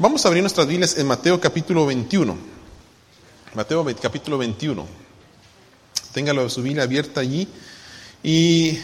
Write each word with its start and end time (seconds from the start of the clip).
Vamos 0.00 0.24
a 0.24 0.28
abrir 0.28 0.44
nuestras 0.44 0.68
Biblias 0.68 0.96
en 0.96 1.08
Mateo 1.08 1.40
capítulo 1.40 1.84
21. 1.84 2.36
Mateo 3.54 3.84
capítulo 4.00 4.38
21. 4.38 4.86
Téngalo 6.12 6.48
su 6.48 6.62
Biblia 6.62 6.84
abierta 6.84 7.20
allí. 7.20 7.48
Y 8.22 8.78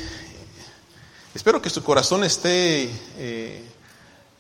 espero 1.33 1.63
que 1.63 1.71
su 1.71 1.85
corazón 1.85 2.25
esté 2.25 2.91
eh, 3.17 3.65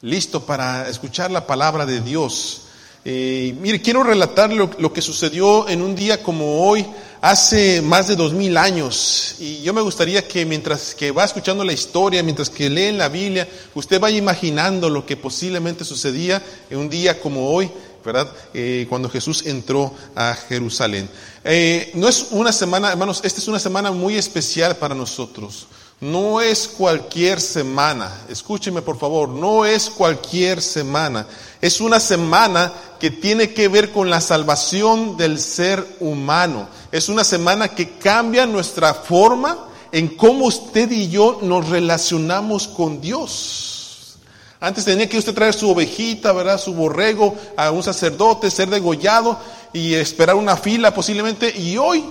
listo 0.01 0.45
para 0.45 0.89
escuchar 0.89 1.31
la 1.31 1.47
palabra 1.47 1.87
de 1.87 2.01
Dios. 2.01 2.63
Eh, 3.05 3.55
mire, 3.61 3.81
quiero 3.81 4.03
relatar 4.03 4.53
lo, 4.53 4.69
lo, 4.77 4.93
que 4.93 5.01
sucedió 5.01 5.69
en 5.69 5.81
un 5.81 5.95
día 5.95 6.25
como 6.25 6.69
hoy, 6.69 6.85
hace 7.25 7.81
más 7.81 8.07
de 8.07 8.17
dos 8.17 8.35
mil 8.35 8.59
años. 8.59 9.37
Y 9.39 9.63
yo 9.63 9.73
me 9.73 9.81
gustaría 9.81 10.29
que 10.29 10.45
mientras 10.45 10.95
que 10.95 11.11
va 11.11 11.25
escuchando 11.25 11.65
la 11.65 11.73
historia, 11.73 12.23
mientras 12.23 12.51
que 12.51 12.69
lee 12.69 12.93
la 12.93 13.09
Biblia, 13.09 13.49
usted 13.75 13.99
vaya 13.99 14.19
imaginando 14.19 14.91
lo 14.91 15.07
que 15.07 15.17
posiblemente 15.17 15.87
sucedía 15.87 16.43
en 16.69 16.79
un 16.79 16.91
día 16.91 17.19
como 17.19 17.51
hoy, 17.51 17.71
¿verdad? 18.05 18.31
Eh, 18.53 18.85
cuando 18.91 19.09
Jesús 19.09 19.47
entró 19.47 19.95
a 20.15 20.35
Jerusalén. 20.35 21.09
Eh, 21.45 21.93
no 21.95 22.09
es 22.09 22.27
una 22.31 22.53
semana, 22.53 22.91
hermanos, 22.91 23.23
esta 23.25 23.41
es 23.41 23.49
una 23.49 23.59
semana 23.59 23.91
muy 23.91 24.19
especial 24.19 24.77
para 24.77 24.95
nosotros. 24.95 25.67
No 26.01 26.43
es 26.43 26.69
cualquier 26.69 27.41
semana, 27.41 28.13
escúcheme 28.29 28.83
por 28.83 28.99
favor, 28.99 29.31
no 29.31 29.65
es 29.65 29.89
cualquier 29.89 30.61
semana. 30.61 31.27
Es 31.63 31.81
una 31.81 31.99
semana 31.99 32.73
que 33.01 33.11
tiene 33.11 33.55
que 33.55 33.69
ver 33.69 33.91
con 33.91 34.11
la 34.11 34.21
salvación 34.21 35.17
del 35.17 35.39
ser 35.39 35.87
humano. 36.01 36.69
Es 36.95 37.09
una 37.09 37.25
semana 37.25 37.67
que 37.67 37.99
cambia 37.99 38.47
nuestra 38.47 38.95
forma 38.95 39.67
en 39.91 40.07
cómo 40.17 40.45
usted 40.45 40.89
y 40.93 41.09
yo 41.09 41.41
nos 41.43 41.69
relacionamos 41.69 42.69
con 42.69 43.01
Dios. 43.01 44.15
Antes 44.61 44.85
tenía 44.85 45.09
que 45.09 45.19
usted 45.19 45.35
traer 45.35 45.55
su 45.55 45.69
ovejita, 45.69 46.31
¿verdad? 46.33 46.57
Su 46.57 46.73
borrego 46.73 47.35
a 47.57 47.73
un 47.73 47.83
sacerdote, 47.83 48.49
ser 48.49 48.69
degollado 48.69 49.41
y 49.73 49.95
esperar 49.95 50.37
una 50.37 50.57
fila 50.57 50.95
posiblemente. 50.95 51.53
Y 51.59 51.77
hoy, 51.79 52.05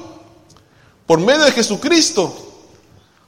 por 1.08 1.18
medio 1.22 1.46
de 1.46 1.54
Jesucristo, 1.54 2.50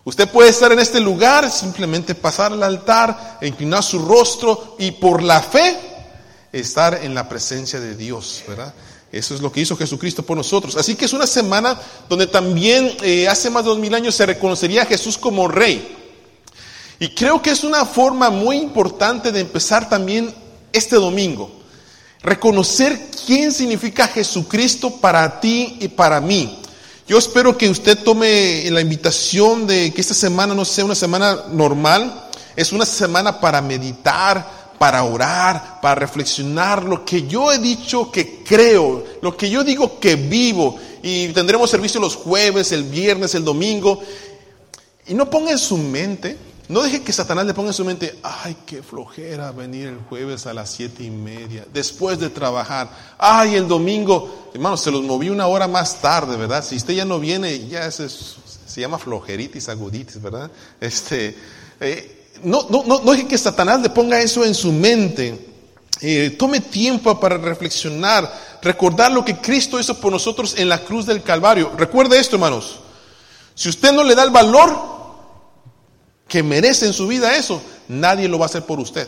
Usted 0.03 0.29
puede 0.29 0.49
estar 0.49 0.71
en 0.71 0.77
este 0.77 0.99
lugar, 0.99 1.49
simplemente 1.49 2.13
pasar 2.13 2.51
al 2.53 2.61
altar, 2.61 3.39
inclinar 3.41 3.81
su 3.81 4.05
rostro 4.05 4.75
y 4.77 4.91
por 4.91 5.23
la 5.23 5.41
fe 5.41 5.79
estar 6.51 6.99
en 7.03 7.15
la 7.15 7.27
presencia 7.27 7.79
de 7.79 7.95
Dios, 7.95 8.43
¿verdad? 8.47 8.71
Eso 9.15 9.33
es 9.33 9.39
lo 9.39 9.49
que 9.49 9.61
hizo 9.61 9.77
Jesucristo 9.77 10.23
por 10.23 10.35
nosotros. 10.35 10.75
Así 10.75 10.95
que 10.95 11.05
es 11.05 11.13
una 11.13 11.25
semana 11.25 11.79
donde 12.09 12.27
también 12.27 12.97
eh, 13.01 13.29
hace 13.29 13.49
más 13.49 13.63
de 13.63 13.69
dos 13.69 13.79
mil 13.79 13.95
años 13.95 14.13
se 14.13 14.25
reconocería 14.25 14.81
a 14.81 14.85
Jesús 14.85 15.17
como 15.17 15.47
rey. 15.47 15.95
Y 16.99 17.07
creo 17.15 17.41
que 17.41 17.51
es 17.51 17.63
una 17.63 17.85
forma 17.85 18.29
muy 18.29 18.57
importante 18.57 19.31
de 19.31 19.39
empezar 19.39 19.87
también 19.87 20.35
este 20.73 20.97
domingo. 20.97 21.49
Reconocer 22.23 23.09
quién 23.25 23.53
significa 23.53 24.09
Jesucristo 24.09 24.97
para 24.97 25.39
ti 25.39 25.77
y 25.79 25.87
para 25.87 26.19
mí. 26.19 26.59
Yo 27.07 27.17
espero 27.17 27.57
que 27.57 27.69
usted 27.69 27.97
tome 27.97 28.69
la 28.69 28.81
invitación 28.81 29.65
de 29.65 29.93
que 29.93 30.01
esta 30.01 30.13
semana 30.13 30.53
no 30.53 30.65
sea 30.65 30.83
una 30.83 30.95
semana 30.95 31.45
normal, 31.51 32.27
es 32.57 32.73
una 32.73 32.85
semana 32.85 33.39
para 33.39 33.61
meditar, 33.61 34.64
para 34.77 35.03
orar, 35.03 35.79
para 35.81 35.95
reflexionar 35.95 36.83
lo 36.83 37.05
que 37.05 37.27
yo 37.27 37.51
he 37.51 37.59
dicho 37.59 38.11
que 38.11 38.43
creo, 38.43 39.03
lo 39.21 39.35
que 39.35 39.49
yo 39.49 39.63
digo 39.63 39.99
que 39.99 40.15
vivo. 40.15 40.77
Y 41.01 41.29
tendremos 41.29 41.69
servicio 41.69 41.99
los 41.99 42.15
jueves, 42.15 42.71
el 42.71 42.83
viernes, 42.83 43.35
el 43.35 43.45
domingo. 43.45 44.01
Y 45.07 45.13
no 45.13 45.29
ponga 45.29 45.51
en 45.51 45.59
su 45.59 45.77
mente, 45.77 46.37
no 46.67 46.81
deje 46.81 47.03
que 47.03 47.13
Satanás 47.13 47.45
le 47.45 47.53
ponga 47.53 47.69
en 47.69 47.73
su 47.73 47.85
mente, 47.85 48.17
ay, 48.23 48.57
qué 48.65 48.81
flojera 48.81 49.51
venir 49.51 49.87
el 49.87 49.99
jueves 49.99 50.47
a 50.47 50.53
las 50.53 50.71
siete 50.71 51.03
y 51.03 51.11
media, 51.11 51.65
después 51.71 52.19
de 52.19 52.29
trabajar. 52.29 52.89
Ay, 53.19 53.55
el 53.55 53.67
domingo, 53.67 54.49
hermano, 54.53 54.75
se 54.75 54.89
los 54.89 55.03
moví 55.03 55.29
una 55.29 55.45
hora 55.45 55.67
más 55.67 56.01
tarde, 56.01 56.37
¿verdad? 56.37 56.65
Si 56.65 56.75
usted 56.75 56.95
ya 56.95 57.05
no 57.05 57.19
viene, 57.19 57.67
ya 57.67 57.91
se 57.91 58.09
llama 58.81 58.97
flojeritis 58.97 59.69
aguditis, 59.69 60.19
¿verdad? 60.19 60.49
Este, 60.81 61.37
eh, 61.79 62.14
no, 62.43 62.67
no, 62.69 62.83
no, 62.83 63.27
que 63.27 63.37
Satanás 63.37 63.81
le 63.81 63.89
ponga 63.89 64.19
eso 64.19 64.43
en 64.43 64.53
su 64.53 64.71
mente. 64.71 65.53
Eh, 66.01 66.35
tome 66.37 66.59
tiempo 66.59 67.19
para 67.19 67.37
reflexionar, 67.37 68.31
recordar 68.61 69.11
lo 69.11 69.23
que 69.23 69.37
Cristo 69.37 69.79
hizo 69.79 69.99
por 69.99 70.11
nosotros 70.11 70.55
en 70.57 70.67
la 70.67 70.83
cruz 70.83 71.05
del 71.05 71.23
Calvario. 71.23 71.71
Recuerde 71.77 72.19
esto, 72.19 72.35
hermanos. 72.35 72.79
Si 73.53 73.69
usted 73.69 73.93
no 73.93 74.03
le 74.03 74.15
da 74.15 74.23
el 74.23 74.31
valor 74.31 74.75
que 76.27 76.43
merece 76.43 76.85
en 76.85 76.93
su 76.93 77.07
vida 77.07 77.35
eso, 77.37 77.61
nadie 77.87 78.27
lo 78.27 78.37
va 78.37 78.45
a 78.45 78.47
hacer 78.47 78.65
por 78.65 78.79
usted. 78.79 79.07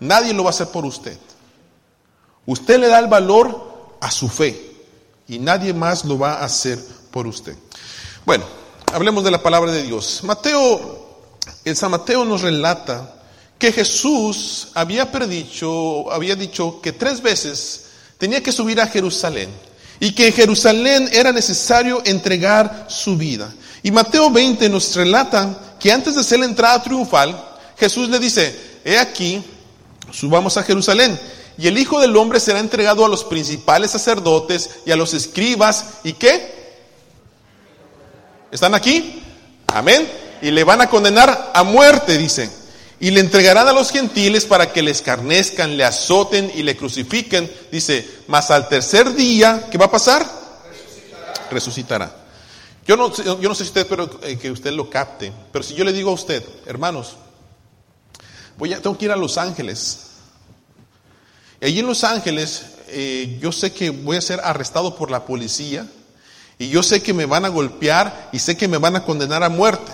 Nadie 0.00 0.32
lo 0.32 0.42
va 0.42 0.50
a 0.50 0.54
hacer 0.54 0.68
por 0.68 0.84
usted. 0.86 1.18
Usted 2.46 2.78
le 2.78 2.88
da 2.88 2.98
el 2.98 3.06
valor 3.06 3.96
a 4.00 4.10
su 4.10 4.28
fe 4.28 4.74
y 5.28 5.38
nadie 5.38 5.72
más 5.72 6.04
lo 6.04 6.18
va 6.18 6.34
a 6.34 6.44
hacer 6.44 6.78
por 7.10 7.26
usted. 7.26 7.56
Bueno, 8.24 8.44
hablemos 8.92 9.24
de 9.24 9.30
la 9.30 9.42
palabra 9.42 9.72
de 9.72 9.82
Dios. 9.82 10.20
Mateo, 10.24 11.03
el 11.64 11.76
San 11.76 11.90
Mateo 11.90 12.24
nos 12.24 12.42
relata 12.42 13.14
que 13.58 13.72
Jesús 13.72 14.68
había 14.74 15.10
predicho, 15.10 16.10
había 16.12 16.36
dicho 16.36 16.80
que 16.80 16.92
tres 16.92 17.20
veces 17.22 17.86
tenía 18.18 18.42
que 18.42 18.52
subir 18.52 18.80
a 18.80 18.86
Jerusalén 18.86 19.50
y 20.00 20.12
que 20.12 20.28
en 20.28 20.32
Jerusalén 20.32 21.08
era 21.12 21.32
necesario 21.32 22.02
entregar 22.04 22.86
su 22.88 23.16
vida. 23.16 23.52
Y 23.82 23.90
Mateo 23.90 24.30
20 24.30 24.68
nos 24.68 24.94
relata 24.96 25.76
que 25.78 25.92
antes 25.92 26.14
de 26.14 26.20
hacer 26.20 26.40
la 26.40 26.46
entrada 26.46 26.82
triunfal, 26.82 27.42
Jesús 27.78 28.08
le 28.08 28.18
dice, 28.18 28.80
he 28.84 28.98
aquí, 28.98 29.42
subamos 30.10 30.56
a 30.56 30.62
Jerusalén, 30.62 31.18
y 31.56 31.68
el 31.68 31.78
Hijo 31.78 32.00
del 32.00 32.16
Hombre 32.16 32.40
será 32.40 32.58
entregado 32.58 33.04
a 33.04 33.08
los 33.08 33.24
principales 33.24 33.92
sacerdotes 33.92 34.70
y 34.84 34.90
a 34.90 34.96
los 34.96 35.14
escribas, 35.14 35.86
¿y 36.02 36.14
qué? 36.14 36.52
¿Están 38.50 38.74
aquí? 38.74 39.22
Amén. 39.68 40.23
Y 40.42 40.50
le 40.50 40.64
van 40.64 40.80
a 40.80 40.88
condenar 40.88 41.52
a 41.54 41.62
muerte, 41.62 42.18
dice. 42.18 42.50
Y 43.00 43.10
le 43.10 43.20
entregarán 43.20 43.68
a 43.68 43.72
los 43.72 43.90
gentiles 43.90 44.44
para 44.44 44.72
que 44.72 44.82
le 44.82 44.90
escarnezcan, 44.90 45.76
le 45.76 45.84
azoten 45.84 46.50
y 46.54 46.62
le 46.62 46.76
crucifiquen. 46.76 47.50
Dice, 47.70 48.08
mas 48.28 48.50
al 48.50 48.68
tercer 48.68 49.14
día, 49.14 49.66
¿qué 49.70 49.78
va 49.78 49.86
a 49.86 49.90
pasar? 49.90 50.22
Resucitará. 50.70 51.50
Resucitará. 51.50 52.24
Yo 52.86 52.96
no, 52.96 53.12
yo 53.14 53.48
no 53.48 53.54
sé 53.54 53.64
si 53.64 53.68
usted 53.68 53.82
espero 53.82 54.20
eh, 54.22 54.36
que 54.36 54.50
usted 54.50 54.72
lo 54.72 54.90
capte, 54.90 55.32
pero 55.50 55.62
si 55.62 55.74
yo 55.74 55.84
le 55.84 55.92
digo 55.92 56.10
a 56.10 56.14
usted, 56.14 56.44
hermanos, 56.66 57.16
voy 58.58 58.74
a, 58.74 58.82
tengo 58.82 58.98
que 58.98 59.06
ir 59.06 59.10
a 59.10 59.16
Los 59.16 59.38
Ángeles. 59.38 60.00
Y 61.62 61.66
allí 61.66 61.78
en 61.80 61.86
Los 61.86 62.04
Ángeles, 62.04 62.66
eh, 62.88 63.38
yo 63.40 63.52
sé 63.52 63.72
que 63.72 63.88
voy 63.88 64.18
a 64.18 64.20
ser 64.20 64.40
arrestado 64.44 64.96
por 64.96 65.10
la 65.10 65.24
policía 65.24 65.86
y 66.58 66.68
yo 66.68 66.82
sé 66.82 67.02
que 67.02 67.14
me 67.14 67.24
van 67.24 67.46
a 67.46 67.48
golpear 67.48 68.28
y 68.32 68.38
sé 68.38 68.56
que 68.56 68.68
me 68.68 68.76
van 68.76 68.96
a 68.96 69.04
condenar 69.04 69.42
a 69.42 69.48
muerte. 69.48 69.90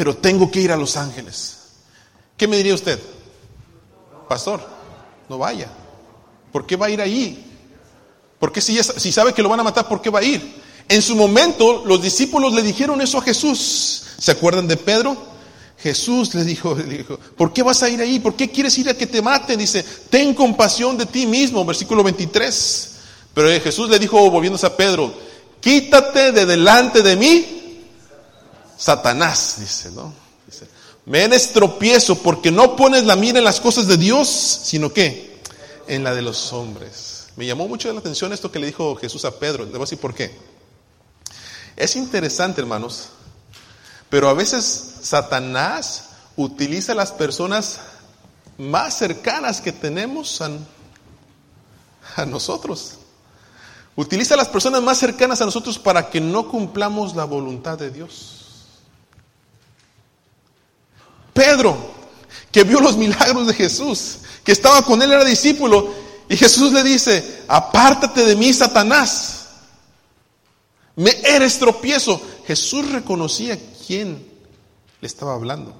Pero 0.00 0.16
tengo 0.16 0.50
que 0.50 0.62
ir 0.62 0.72
a 0.72 0.78
Los 0.78 0.96
Ángeles. 0.96 1.58
¿Qué 2.34 2.48
me 2.48 2.56
diría 2.56 2.72
usted? 2.72 2.98
Pastor, 4.30 4.66
no 5.28 5.36
vaya. 5.36 5.68
¿Por 6.50 6.64
qué 6.64 6.74
va 6.74 6.86
a 6.86 6.90
ir 6.90 7.02
ahí? 7.02 7.44
Porque 8.38 8.62
si, 8.62 8.82
si 8.82 9.12
sabe 9.12 9.34
que 9.34 9.42
lo 9.42 9.50
van 9.50 9.60
a 9.60 9.62
matar, 9.62 9.86
¿por 9.86 10.00
qué 10.00 10.08
va 10.08 10.20
a 10.20 10.22
ir? 10.22 10.62
En 10.88 11.02
su 11.02 11.14
momento 11.14 11.84
los 11.84 12.00
discípulos 12.00 12.54
le 12.54 12.62
dijeron 12.62 13.02
eso 13.02 13.18
a 13.18 13.20
Jesús. 13.20 14.04
¿Se 14.16 14.30
acuerdan 14.30 14.66
de 14.66 14.78
Pedro? 14.78 15.18
Jesús 15.76 16.34
le 16.34 16.44
dijo, 16.44 16.74
le 16.78 16.96
dijo, 16.96 17.18
¿por 17.36 17.52
qué 17.52 17.62
vas 17.62 17.82
a 17.82 17.90
ir 17.90 18.00
ahí? 18.00 18.20
¿Por 18.20 18.34
qué 18.34 18.50
quieres 18.50 18.78
ir 18.78 18.88
a 18.88 18.94
que 18.94 19.06
te 19.06 19.20
maten? 19.20 19.58
Dice, 19.58 19.84
ten 20.08 20.32
compasión 20.32 20.96
de 20.96 21.04
ti 21.04 21.26
mismo, 21.26 21.62
versículo 21.62 22.02
23. 22.02 22.90
Pero 23.34 23.48
Jesús 23.60 23.90
le 23.90 23.98
dijo, 23.98 24.30
volviéndose 24.30 24.64
a 24.64 24.74
Pedro, 24.74 25.12
quítate 25.60 26.32
de 26.32 26.46
delante 26.46 27.02
de 27.02 27.16
mí, 27.16 27.59
Satanás, 28.80 29.56
dice, 29.58 29.90
¿no? 29.90 30.10
Dice, 30.46 30.66
me 31.04 31.22
eres 31.22 31.52
tropiezo 31.52 32.16
porque 32.16 32.50
no 32.50 32.76
pones 32.76 33.04
la 33.04 33.14
mira 33.14 33.36
en 33.38 33.44
las 33.44 33.60
cosas 33.60 33.86
de 33.86 33.98
Dios, 33.98 34.26
sino 34.26 34.90
que 34.90 35.38
en 35.86 36.02
la 36.02 36.14
de 36.14 36.22
los 36.22 36.50
hombres. 36.54 37.26
Me 37.36 37.44
llamó 37.44 37.68
mucho 37.68 37.92
la 37.92 38.00
atención 38.00 38.32
esto 38.32 38.50
que 38.50 38.58
le 38.58 38.68
dijo 38.68 38.96
Jesús 38.96 39.26
a 39.26 39.38
Pedro, 39.38 39.66
le 39.66 39.72
voy 39.72 39.80
decir 39.80 39.98
por 39.98 40.14
qué. 40.14 40.34
Es 41.76 41.94
interesante, 41.94 42.62
hermanos, 42.62 43.10
pero 44.08 44.30
a 44.30 44.34
veces 44.34 44.94
Satanás 45.02 46.08
utiliza 46.36 46.92
a 46.92 46.94
las 46.94 47.12
personas 47.12 47.80
más 48.56 48.96
cercanas 48.96 49.60
que 49.60 49.72
tenemos 49.72 50.40
a, 50.40 50.50
a 52.16 52.24
nosotros. 52.24 52.94
Utiliza 53.94 54.34
a 54.34 54.38
las 54.38 54.48
personas 54.48 54.80
más 54.80 54.96
cercanas 54.96 55.42
a 55.42 55.44
nosotros 55.44 55.78
para 55.78 56.08
que 56.08 56.22
no 56.22 56.48
cumplamos 56.48 57.14
la 57.14 57.24
voluntad 57.26 57.76
de 57.76 57.90
Dios. 57.90 58.39
Pedro, 61.32 61.76
que 62.50 62.64
vio 62.64 62.80
los 62.80 62.96
milagros 62.96 63.46
de 63.46 63.54
Jesús, 63.54 64.18
que 64.44 64.52
estaba 64.52 64.82
con 64.82 65.00
él, 65.02 65.12
era 65.12 65.24
discípulo, 65.24 65.92
y 66.28 66.36
Jesús 66.36 66.72
le 66.72 66.82
dice, 66.82 67.42
apártate 67.48 68.24
de 68.24 68.36
mí, 68.36 68.52
Satanás. 68.52 69.46
Me 70.94 71.10
eres 71.24 71.58
tropiezo. 71.58 72.20
Jesús 72.46 72.90
reconocía 72.92 73.58
quién 73.86 74.24
le 75.00 75.06
estaba 75.06 75.34
hablando. 75.34 75.74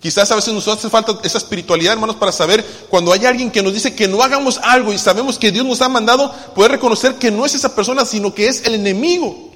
Quizás 0.00 0.30
a 0.30 0.36
veces 0.36 0.54
nos 0.54 0.68
hace 0.68 0.88
falta 0.88 1.18
esa 1.22 1.38
espiritualidad, 1.38 1.94
hermanos, 1.94 2.16
para 2.16 2.32
saber 2.32 2.64
cuando 2.88 3.12
hay 3.12 3.26
alguien 3.26 3.50
que 3.50 3.62
nos 3.62 3.74
dice 3.74 3.94
que 3.94 4.08
no 4.08 4.22
hagamos 4.22 4.58
algo 4.62 4.92
y 4.92 4.98
sabemos 4.98 5.38
que 5.38 5.50
Dios 5.50 5.66
nos 5.66 5.82
ha 5.82 5.88
mandado, 5.88 6.32
poder 6.54 6.72
reconocer 6.72 7.16
que 7.16 7.30
no 7.30 7.44
es 7.44 7.54
esa 7.54 7.74
persona, 7.74 8.04
sino 8.04 8.34
que 8.34 8.46
es 8.46 8.64
el 8.64 8.74
enemigo. 8.74 9.50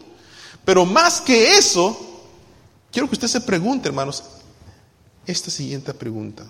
Pero 0.64 0.84
más 0.84 1.20
que 1.20 1.56
eso, 1.56 1.98
quiero 2.90 3.08
que 3.08 3.14
usted 3.14 3.28
se 3.28 3.40
pregunte, 3.40 3.88
hermanos, 3.88 4.24
esta 5.26 5.50
siguiente 5.50 5.94
pregunta. 5.94 6.44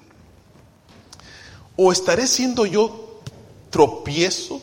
¿O 1.76 1.92
estaré 1.92 2.26
siendo 2.26 2.66
yo 2.66 3.20
tropiezo? 3.70 4.60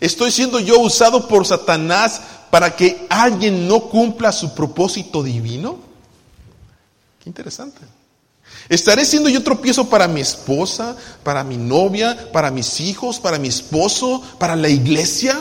¿Estoy 0.00 0.30
siendo 0.30 0.58
yo 0.60 0.78
usado 0.80 1.28
por 1.28 1.46
Satanás 1.46 2.20
para 2.50 2.74
que 2.74 3.06
alguien 3.08 3.68
no 3.68 3.88
cumpla 3.88 4.32
su 4.32 4.54
propósito 4.54 5.22
divino? 5.22 5.78
Qué 7.22 7.30
interesante. 7.30 7.80
¿Estaré 8.68 9.04
siendo 9.04 9.28
yo 9.28 9.42
tropiezo 9.42 9.88
para 9.88 10.08
mi 10.08 10.20
esposa, 10.20 10.96
para 11.22 11.44
mi 11.44 11.56
novia, 11.56 12.30
para 12.32 12.50
mis 12.50 12.80
hijos, 12.80 13.20
para 13.20 13.38
mi 13.38 13.48
esposo, 13.48 14.22
para 14.38 14.56
la 14.56 14.68
iglesia? 14.68 15.38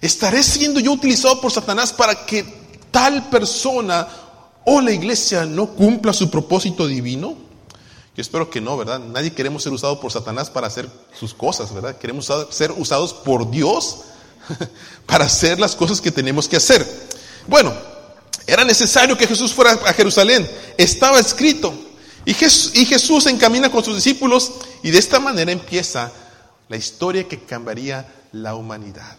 ¿Estaré 0.00 0.42
siendo 0.42 0.80
yo 0.80 0.92
utilizado 0.92 1.40
por 1.40 1.52
Satanás 1.52 1.92
para 1.92 2.26
que 2.26 2.44
tal 2.90 3.28
persona 3.28 4.06
o 4.70 4.82
la 4.82 4.92
iglesia 4.92 5.46
no 5.46 5.68
cumpla 5.68 6.12
su 6.12 6.30
propósito 6.30 6.86
divino? 6.86 7.36
Yo 8.14 8.20
espero 8.20 8.50
que 8.50 8.60
no, 8.60 8.76
¿verdad? 8.76 8.98
Nadie 8.98 9.32
queremos 9.32 9.62
ser 9.62 9.72
usados 9.72 9.98
por 9.98 10.12
Satanás 10.12 10.50
para 10.50 10.66
hacer 10.66 10.90
sus 11.18 11.32
cosas, 11.32 11.72
¿verdad? 11.72 11.96
Queremos 11.96 12.30
ser 12.50 12.72
usados 12.72 13.14
por 13.14 13.50
Dios 13.50 14.00
para 15.06 15.24
hacer 15.24 15.58
las 15.58 15.74
cosas 15.74 16.02
que 16.02 16.10
tenemos 16.10 16.46
que 16.48 16.56
hacer. 16.56 16.86
Bueno, 17.46 17.72
era 18.46 18.62
necesario 18.62 19.16
que 19.16 19.26
Jesús 19.26 19.54
fuera 19.54 19.72
a 19.72 19.92
Jerusalén. 19.94 20.46
Estaba 20.76 21.18
escrito. 21.18 21.72
Y 22.26 22.34
Jesús, 22.34 22.72
y 22.74 22.84
Jesús 22.84 23.24
encamina 23.24 23.70
con 23.70 23.82
sus 23.82 23.94
discípulos 23.94 24.52
y 24.82 24.90
de 24.90 24.98
esta 24.98 25.18
manera 25.18 25.50
empieza 25.50 26.12
la 26.68 26.76
historia 26.76 27.26
que 27.26 27.40
cambiaría 27.40 28.06
la 28.32 28.54
humanidad. 28.54 29.16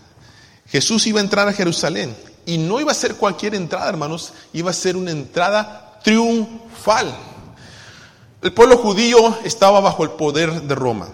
Jesús 0.68 1.08
iba 1.08 1.20
a 1.20 1.24
entrar 1.24 1.48
a 1.48 1.54
Jerusalén 1.54 2.16
y 2.46 2.58
no 2.58 2.80
iba 2.80 2.92
a 2.92 2.96
ser 2.96 3.16
cualquier 3.16 3.56
entrada, 3.56 3.90
hermanos, 3.90 4.34
iba 4.54 4.72
a 4.72 4.74
ser 4.74 4.96
una 4.98 5.12
entrada 5.12 6.00
triunfal. 6.04 7.14
El 8.42 8.54
pueblo 8.54 8.78
judío 8.78 9.38
estaba 9.44 9.80
bajo 9.80 10.04
el 10.04 10.12
poder 10.12 10.62
de 10.62 10.76
Roma. 10.76 11.08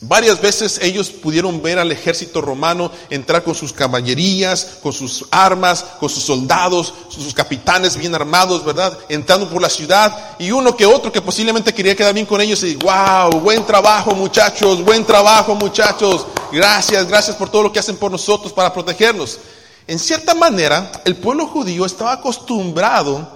Varias 0.00 0.40
veces 0.40 0.78
ellos 0.80 1.10
pudieron 1.10 1.60
ver 1.60 1.80
al 1.80 1.90
ejército 1.90 2.40
romano 2.40 2.92
entrar 3.10 3.42
con 3.42 3.56
sus 3.56 3.72
caballerías, 3.72 4.78
con 4.80 4.92
sus 4.92 5.26
armas, 5.32 5.84
con 5.98 6.08
sus 6.08 6.22
soldados, 6.22 6.94
sus 7.08 7.34
capitanes 7.34 7.96
bien 7.96 8.14
armados, 8.14 8.64
¿verdad? 8.64 8.96
Entrando 9.08 9.50
por 9.50 9.60
la 9.60 9.68
ciudad 9.68 10.36
y 10.38 10.52
uno 10.52 10.76
que 10.76 10.86
otro 10.86 11.10
que 11.10 11.20
posiblemente 11.20 11.74
quería 11.74 11.96
quedar 11.96 12.14
bien 12.14 12.26
con 12.26 12.40
ellos 12.40 12.62
y, 12.62 12.76
wow, 12.76 13.40
buen 13.40 13.66
trabajo 13.66 14.14
muchachos, 14.14 14.84
buen 14.84 15.04
trabajo 15.04 15.56
muchachos, 15.56 16.26
gracias, 16.52 17.08
gracias 17.08 17.34
por 17.34 17.50
todo 17.50 17.64
lo 17.64 17.72
que 17.72 17.80
hacen 17.80 17.96
por 17.96 18.12
nosotros 18.12 18.52
para 18.52 18.72
protegernos. 18.72 19.40
En 19.88 19.98
cierta 19.98 20.34
manera, 20.34 20.92
el 21.06 21.16
pueblo 21.16 21.46
judío 21.46 21.86
estaba 21.86 22.12
acostumbrado 22.12 23.26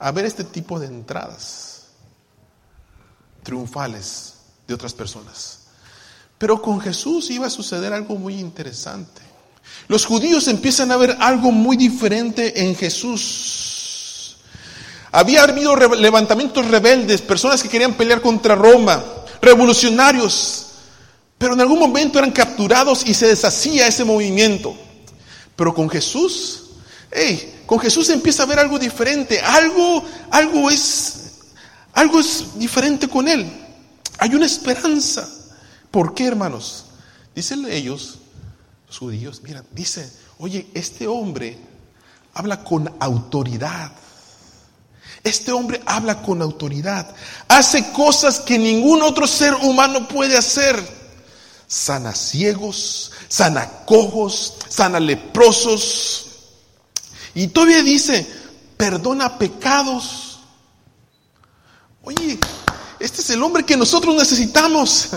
a 0.00 0.10
ver 0.10 0.24
este 0.24 0.42
tipo 0.42 0.80
de 0.80 0.86
entradas 0.88 1.84
triunfales 3.44 4.34
de 4.66 4.74
otras 4.74 4.92
personas. 4.92 5.60
Pero 6.38 6.60
con 6.60 6.80
Jesús 6.80 7.30
iba 7.30 7.46
a 7.46 7.50
suceder 7.50 7.92
algo 7.92 8.16
muy 8.16 8.34
interesante. 8.40 9.22
Los 9.86 10.04
judíos 10.04 10.48
empiezan 10.48 10.90
a 10.90 10.96
ver 10.96 11.16
algo 11.20 11.52
muy 11.52 11.76
diferente 11.76 12.64
en 12.64 12.74
Jesús. 12.74 14.38
Había 15.12 15.44
habido 15.44 15.76
levantamientos 15.76 16.66
rebeldes, 16.66 17.22
personas 17.22 17.62
que 17.62 17.68
querían 17.68 17.94
pelear 17.94 18.20
contra 18.20 18.56
Roma, 18.56 19.04
revolucionarios, 19.40 20.66
pero 21.38 21.54
en 21.54 21.60
algún 21.60 21.78
momento 21.78 22.18
eran 22.18 22.32
capturados 22.32 23.06
y 23.06 23.14
se 23.14 23.28
deshacía 23.28 23.86
ese 23.86 24.04
movimiento. 24.04 24.76
Pero 25.56 25.74
con 25.74 25.88
Jesús, 25.88 26.64
con 27.64 27.80
Jesús 27.80 28.08
empieza 28.10 28.42
a 28.42 28.46
ver 28.46 28.58
algo 28.58 28.78
diferente, 28.78 29.40
algo, 29.40 30.04
algo 30.30 30.70
es, 30.70 31.32
algo 31.94 32.20
es 32.20 32.58
diferente 32.58 33.08
con 33.08 33.26
él. 33.26 33.50
Hay 34.18 34.34
una 34.34 34.46
esperanza. 34.46 35.28
¿Por 35.90 36.14
qué, 36.14 36.26
hermanos? 36.26 36.84
Dicen 37.34 37.66
ellos, 37.70 38.18
los 38.86 38.98
judíos, 38.98 39.40
mira, 39.42 39.64
dice, 39.72 40.10
oye, 40.38 40.68
este 40.74 41.06
hombre 41.06 41.58
habla 42.34 42.62
con 42.62 42.94
autoridad. 43.00 43.92
Este 45.24 45.50
hombre 45.52 45.80
habla 45.86 46.22
con 46.22 46.40
autoridad. 46.40 47.14
Hace 47.48 47.90
cosas 47.92 48.40
que 48.40 48.58
ningún 48.58 49.02
otro 49.02 49.26
ser 49.26 49.54
humano 49.54 50.06
puede 50.06 50.36
hacer. 50.36 51.05
Sana 51.68 52.14
ciegos, 52.14 53.12
sana 53.28 53.84
cojos, 53.86 54.54
sana 54.68 55.00
leprosos. 55.00 56.26
Y 57.34 57.48
todavía 57.48 57.82
dice, 57.82 58.26
perdona 58.76 59.38
pecados. 59.38 60.38
Oye, 62.02 62.38
este 63.00 63.20
es 63.20 63.30
el 63.30 63.42
hombre 63.42 63.64
que 63.64 63.76
nosotros 63.76 64.14
necesitamos. 64.14 65.08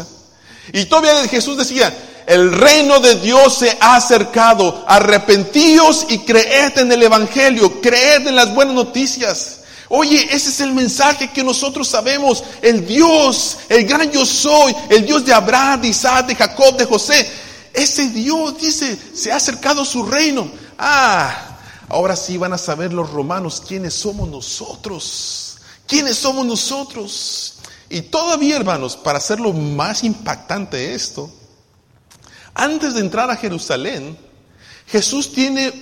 Y 0.73 0.85
todavía 0.85 1.27
Jesús 1.27 1.57
decía, 1.57 1.95
el 2.27 2.51
reino 2.51 2.99
de 2.99 3.15
Dios 3.15 3.57
se 3.57 3.77
ha 3.79 3.95
acercado, 3.95 4.85
arrepentíos 4.87 6.05
y 6.09 6.19
creed 6.19 6.77
en 6.77 6.91
el 6.91 7.01
Evangelio, 7.01 7.81
creed 7.81 8.27
en 8.27 8.35
las 8.35 8.53
buenas 8.53 8.75
noticias. 8.75 9.58
Oye, 9.89 10.27
ese 10.31 10.49
es 10.49 10.59
el 10.61 10.71
mensaje 10.71 11.31
que 11.31 11.43
nosotros 11.43 11.87
sabemos. 11.87 12.43
El 12.61 12.85
Dios, 12.85 13.57
el 13.69 13.85
gran 13.85 14.11
yo 14.11 14.23
soy, 14.25 14.75
el 14.89 15.05
Dios 15.05 15.25
de 15.25 15.33
Abraham, 15.33 15.81
de 15.81 15.87
Isaac, 15.87 16.27
de 16.27 16.35
Jacob, 16.35 16.77
de 16.77 16.85
José. 16.85 17.27
Ese 17.73 18.07
Dios 18.09 18.59
dice, 18.59 18.97
se 19.13 19.31
ha 19.31 19.37
acercado 19.37 19.83
su 19.83 20.03
reino. 20.03 20.49
Ah, 20.77 21.57
ahora 21.89 22.15
sí 22.15 22.37
van 22.37 22.53
a 22.53 22.57
saber 22.57 22.93
los 22.93 23.09
romanos 23.09 23.63
quiénes 23.67 23.95
somos 23.95 24.29
nosotros. 24.29 25.57
¿Quiénes 25.87 26.17
somos 26.17 26.45
nosotros? 26.45 27.55
Y 27.89 28.01
todavía, 28.01 28.57
hermanos, 28.57 28.95
para 28.95 29.17
hacerlo 29.17 29.51
más 29.53 30.03
impactante 30.03 30.93
esto, 30.93 31.31
antes 32.53 32.93
de 32.93 32.99
entrar 32.99 33.31
a 33.31 33.35
Jerusalén, 33.35 34.15
Jesús 34.85 35.33
tiene 35.33 35.73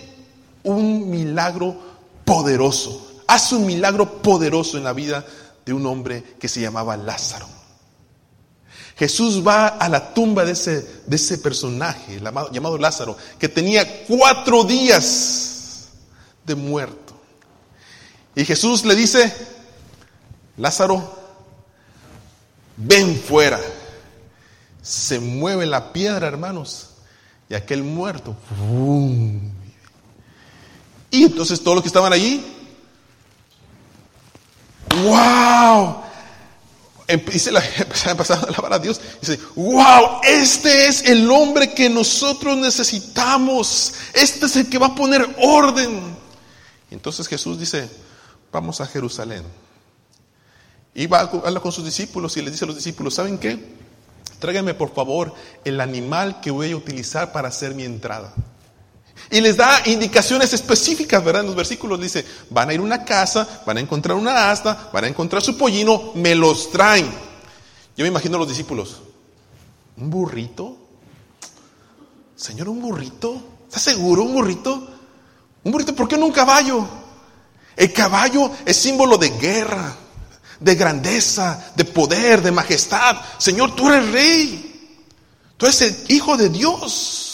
un 0.63 1.09
milagro 1.09 1.77
poderoso. 2.23 3.06
Hace 3.27 3.55
un 3.55 3.65
milagro 3.65 4.21
poderoso 4.21 4.77
en 4.77 4.83
la 4.83 4.93
vida 4.93 5.25
de 5.65 5.73
un 5.73 5.85
hombre 5.85 6.23
que 6.39 6.47
se 6.47 6.61
llamaba 6.61 6.95
Lázaro. 6.95 7.47
Jesús 8.97 9.45
va 9.45 9.67
a 9.67 9.89
la 9.89 10.13
tumba 10.13 10.43
de 10.43 10.53
ese, 10.53 10.81
de 11.05 11.15
ese 11.15 11.37
personaje 11.37 12.19
llamado, 12.19 12.77
Lázaro, 12.79 13.15
que 13.37 13.47
tenía 13.47 14.05
cuatro 14.07 14.63
días 14.63 15.89
de 16.43 16.55
muerto. 16.55 17.13
Y 18.33 18.43
Jesús 18.43 18.85
le 18.85 18.95
dice, 18.95 19.31
Lázaro, 20.57 21.15
ven 22.75 23.15
fuera. 23.19 23.59
Se 24.81 25.19
mueve 25.19 25.67
la 25.67 25.93
piedra, 25.93 26.27
hermanos, 26.27 26.89
y 27.49 27.53
aquel 27.53 27.83
muerto. 27.83 28.35
Y 31.11 31.23
entonces 31.23 31.61
todos 31.61 31.75
los 31.75 31.83
que 31.83 31.89
estaban 31.89 32.13
allí, 32.13 32.43
wow. 35.03 36.03
Empieza 37.07 37.51
a 38.11 38.15
pasar 38.15 38.39
a 38.39 38.47
alabar 38.49 38.73
a 38.73 38.79
Dios. 38.79 38.99
Dice, 39.21 39.39
wow, 39.55 40.19
este 40.23 40.87
es 40.87 41.03
el 41.03 41.29
hombre 41.31 41.73
que 41.73 41.89
nosotros 41.89 42.57
necesitamos. 42.57 43.93
Este 44.13 44.45
es 44.45 44.55
el 44.57 44.69
que 44.69 44.77
va 44.77 44.87
a 44.87 44.95
poner 44.95 45.25
orden. 45.41 46.17
Entonces 46.91 47.27
Jesús 47.27 47.59
dice, 47.59 47.89
vamos 48.51 48.81
a 48.81 48.87
Jerusalén. 48.87 49.43
Y 50.93 51.07
va 51.07 51.21
a 51.21 51.29
con 51.29 51.71
sus 51.71 51.85
discípulos 51.85 52.35
y 52.35 52.41
les 52.41 52.51
dice 52.51 52.65
a 52.65 52.67
los 52.67 52.75
discípulos, 52.75 53.13
¿saben 53.13 53.37
qué? 53.37 53.77
Tráiganme 54.39 54.73
por 54.73 54.93
favor 54.93 55.33
el 55.63 55.79
animal 55.79 56.41
que 56.41 56.51
voy 56.51 56.71
a 56.71 56.75
utilizar 56.75 57.31
para 57.31 57.47
hacer 57.47 57.73
mi 57.73 57.83
entrada. 57.83 58.33
Y 59.29 59.41
les 59.41 59.57
da 59.57 59.81
indicaciones 59.85 60.53
específicas, 60.53 61.23
¿verdad? 61.23 61.41
En 61.41 61.47
los 61.47 61.55
versículos 61.55 61.99
dice, 61.99 62.25
van 62.49 62.69
a 62.69 62.73
ir 62.73 62.79
a 62.79 62.83
una 62.83 63.03
casa, 63.03 63.61
van 63.65 63.77
a 63.77 63.79
encontrar 63.79 64.17
una 64.17 64.51
asta, 64.51 64.89
van 64.93 65.03
a 65.03 65.07
encontrar 65.07 65.41
su 65.41 65.57
pollino, 65.57 66.11
me 66.15 66.35
los 66.35 66.71
traen. 66.71 67.05
Yo 67.95 68.03
me 68.03 68.07
imagino 68.07 68.37
a 68.37 68.39
los 68.39 68.47
discípulos, 68.47 69.01
¿un 69.97 70.09
burrito? 70.09 70.77
Señor, 72.35 72.69
¿un 72.69 72.81
burrito? 72.81 73.41
¿Estás 73.67 73.83
seguro? 73.83 74.23
¿Un 74.23 74.33
burrito? 74.33 74.87
¿Un 75.63 75.71
burrito? 75.71 75.95
¿Por 75.95 76.07
qué 76.07 76.17
no 76.17 76.27
un 76.27 76.31
caballo? 76.31 76.87
El 77.75 77.91
caballo 77.91 78.51
es 78.65 78.77
símbolo 78.77 79.17
de 79.17 79.29
guerra 79.31 79.97
de 80.59 80.75
grandeza, 80.75 81.71
de 81.75 81.85
poder, 81.85 82.41
de 82.41 82.51
majestad. 82.51 83.17
Señor, 83.37 83.75
tú 83.75 83.89
eres 83.89 84.11
rey. 84.11 85.03
Tú 85.57 85.65
eres 85.65 85.81
el 85.81 85.95
hijo 86.09 86.37
de 86.37 86.49
Dios. 86.49 87.26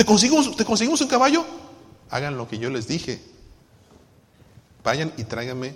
¿Te 0.00 0.06
conseguimos, 0.06 0.56
¿Te 0.56 0.64
conseguimos 0.64 0.98
un 1.02 1.08
caballo? 1.08 1.44
Hagan 2.08 2.38
lo 2.38 2.48
que 2.48 2.56
yo 2.56 2.70
les 2.70 2.88
dije. 2.88 3.22
vayan 4.82 5.12
y 5.18 5.24
tráiganme 5.24 5.74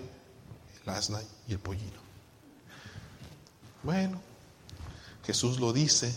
el 0.83 0.88
asna 0.88 1.21
y 1.47 1.52
el 1.52 1.59
pollino. 1.59 2.00
Bueno, 3.83 4.19
Jesús 5.26 5.61
lo 5.61 5.75
dice, 5.75 6.11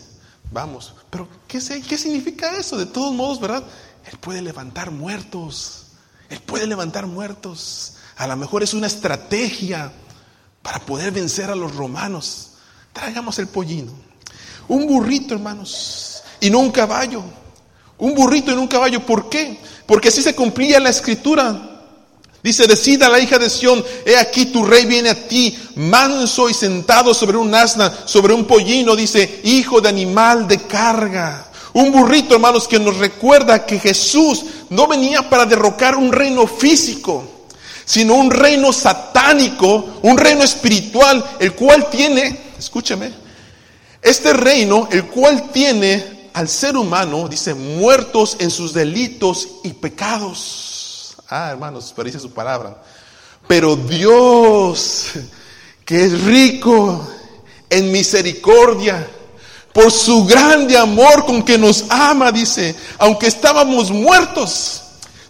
vamos, 0.50 0.94
pero 1.10 1.28
¿qué, 1.46 1.58
¿qué 1.58 1.98
significa 1.98 2.56
eso? 2.56 2.78
De 2.78 2.86
todos 2.86 3.12
modos, 3.12 3.40
¿verdad? 3.40 3.62
Él 4.10 4.18
puede 4.18 4.40
levantar 4.40 4.90
muertos, 4.90 5.88
Él 6.30 6.40
puede 6.40 6.66
levantar 6.66 7.06
muertos. 7.06 7.96
A 8.16 8.26
lo 8.26 8.38
mejor 8.38 8.62
es 8.62 8.72
una 8.72 8.86
estrategia 8.86 9.92
para 10.62 10.78
poder 10.78 11.12
vencer 11.12 11.50
a 11.50 11.54
los 11.54 11.76
romanos. 11.76 12.52
Traigamos 12.94 13.38
el 13.38 13.48
pollino. 13.48 13.92
Un 14.66 14.86
burrito, 14.86 15.34
hermanos, 15.34 16.22
y 16.40 16.48
no 16.48 16.60
un 16.60 16.70
caballo. 16.70 17.22
Un 17.98 18.14
burrito 18.14 18.54
no 18.54 18.62
un 18.62 18.68
caballo. 18.68 19.04
¿Por 19.04 19.28
qué? 19.28 19.58
Porque 19.86 20.08
así 20.08 20.22
se 20.22 20.34
cumplía 20.34 20.80
la 20.80 20.90
escritura. 20.90 21.78
Dice, 22.42 22.68
decida 22.68 23.08
la 23.08 23.18
hija 23.18 23.38
de 23.38 23.50
Sión, 23.50 23.84
he 24.06 24.16
aquí 24.16 24.46
tu 24.46 24.64
rey 24.64 24.86
viene 24.86 25.10
a 25.10 25.26
ti, 25.26 25.58
manso 25.74 26.48
y 26.48 26.54
sentado 26.54 27.12
sobre 27.12 27.36
un 27.36 27.52
asna, 27.52 27.92
sobre 28.04 28.32
un 28.32 28.44
pollino, 28.44 28.94
dice, 28.94 29.40
hijo 29.42 29.80
de 29.80 29.88
animal 29.88 30.46
de 30.46 30.58
carga. 30.58 31.48
Un 31.72 31.90
burrito, 31.90 32.34
hermanos, 32.34 32.68
que 32.68 32.78
nos 32.78 32.96
recuerda 32.96 33.66
que 33.66 33.80
Jesús 33.80 34.44
no 34.70 34.86
venía 34.86 35.28
para 35.28 35.46
derrocar 35.46 35.96
un 35.96 36.12
reino 36.12 36.46
físico, 36.46 37.24
sino 37.84 38.14
un 38.14 38.30
reino 38.30 38.72
satánico, 38.72 39.98
un 40.02 40.16
reino 40.16 40.44
espiritual, 40.44 41.24
el 41.40 41.54
cual 41.54 41.90
tiene, 41.90 42.38
escúcheme, 42.56 43.12
este 44.00 44.32
reino, 44.32 44.88
el 44.92 45.06
cual 45.06 45.50
tiene 45.50 46.17
al 46.38 46.48
ser 46.48 46.76
humano, 46.76 47.26
dice, 47.28 47.52
muertos 47.52 48.36
en 48.38 48.52
sus 48.52 48.72
delitos 48.72 49.48
y 49.64 49.70
pecados. 49.70 51.16
Ah, 51.28 51.48
hermanos, 51.50 51.92
pero 51.96 52.06
dice 52.06 52.20
su 52.20 52.30
palabra. 52.30 52.80
Pero 53.48 53.74
Dios, 53.74 55.06
que 55.84 56.04
es 56.04 56.22
rico 56.22 57.08
en 57.68 57.90
misericordia, 57.90 59.04
por 59.72 59.90
su 59.90 60.26
grande 60.26 60.78
amor 60.78 61.26
con 61.26 61.42
que 61.42 61.58
nos 61.58 61.86
ama, 61.88 62.30
dice, 62.30 62.76
aunque 62.98 63.26
estábamos 63.26 63.90
muertos, 63.90 64.82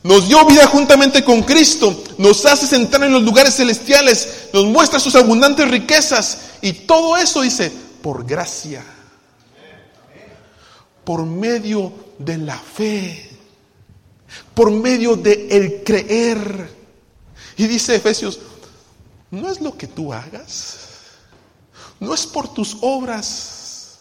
nos 0.02 0.28
dio 0.28 0.44
vida 0.44 0.66
juntamente 0.66 1.24
con 1.24 1.40
Cristo, 1.42 2.04
nos 2.18 2.44
hace 2.44 2.66
sentar 2.66 3.02
en 3.02 3.12
los 3.12 3.22
lugares 3.22 3.56
celestiales, 3.56 4.50
nos 4.52 4.66
muestra 4.66 5.00
sus 5.00 5.14
abundantes 5.14 5.70
riquezas 5.70 6.36
y 6.60 6.74
todo 6.74 7.16
eso, 7.16 7.40
dice, 7.40 7.72
por 8.02 8.26
gracia, 8.26 8.84
por 11.08 11.24
medio 11.24 11.90
de 12.18 12.36
la 12.36 12.58
fe, 12.58 13.30
por 14.52 14.70
medio 14.70 15.16
de 15.16 15.48
el 15.52 15.82
creer. 15.82 16.70
Y 17.56 17.66
dice 17.66 17.94
Efesios, 17.94 18.38
no 19.30 19.50
es 19.50 19.62
lo 19.62 19.74
que 19.74 19.86
tú 19.86 20.12
hagas, 20.12 20.76
no 21.98 22.12
es 22.12 22.26
por 22.26 22.52
tus 22.52 22.76
obras, 22.82 24.00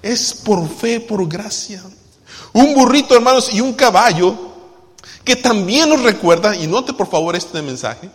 es 0.00 0.32
por 0.32 0.68
fe, 0.68 1.00
por 1.00 1.28
gracia. 1.28 1.82
Un 2.52 2.74
burrito, 2.74 3.16
hermanos, 3.16 3.52
y 3.52 3.60
un 3.60 3.72
caballo 3.72 4.52
que 5.24 5.34
también 5.34 5.88
nos 5.88 6.00
recuerda, 6.00 6.54
y 6.54 6.68
note 6.68 6.92
por 6.92 7.10
favor 7.10 7.34
este 7.34 7.60
mensaje, 7.60 8.08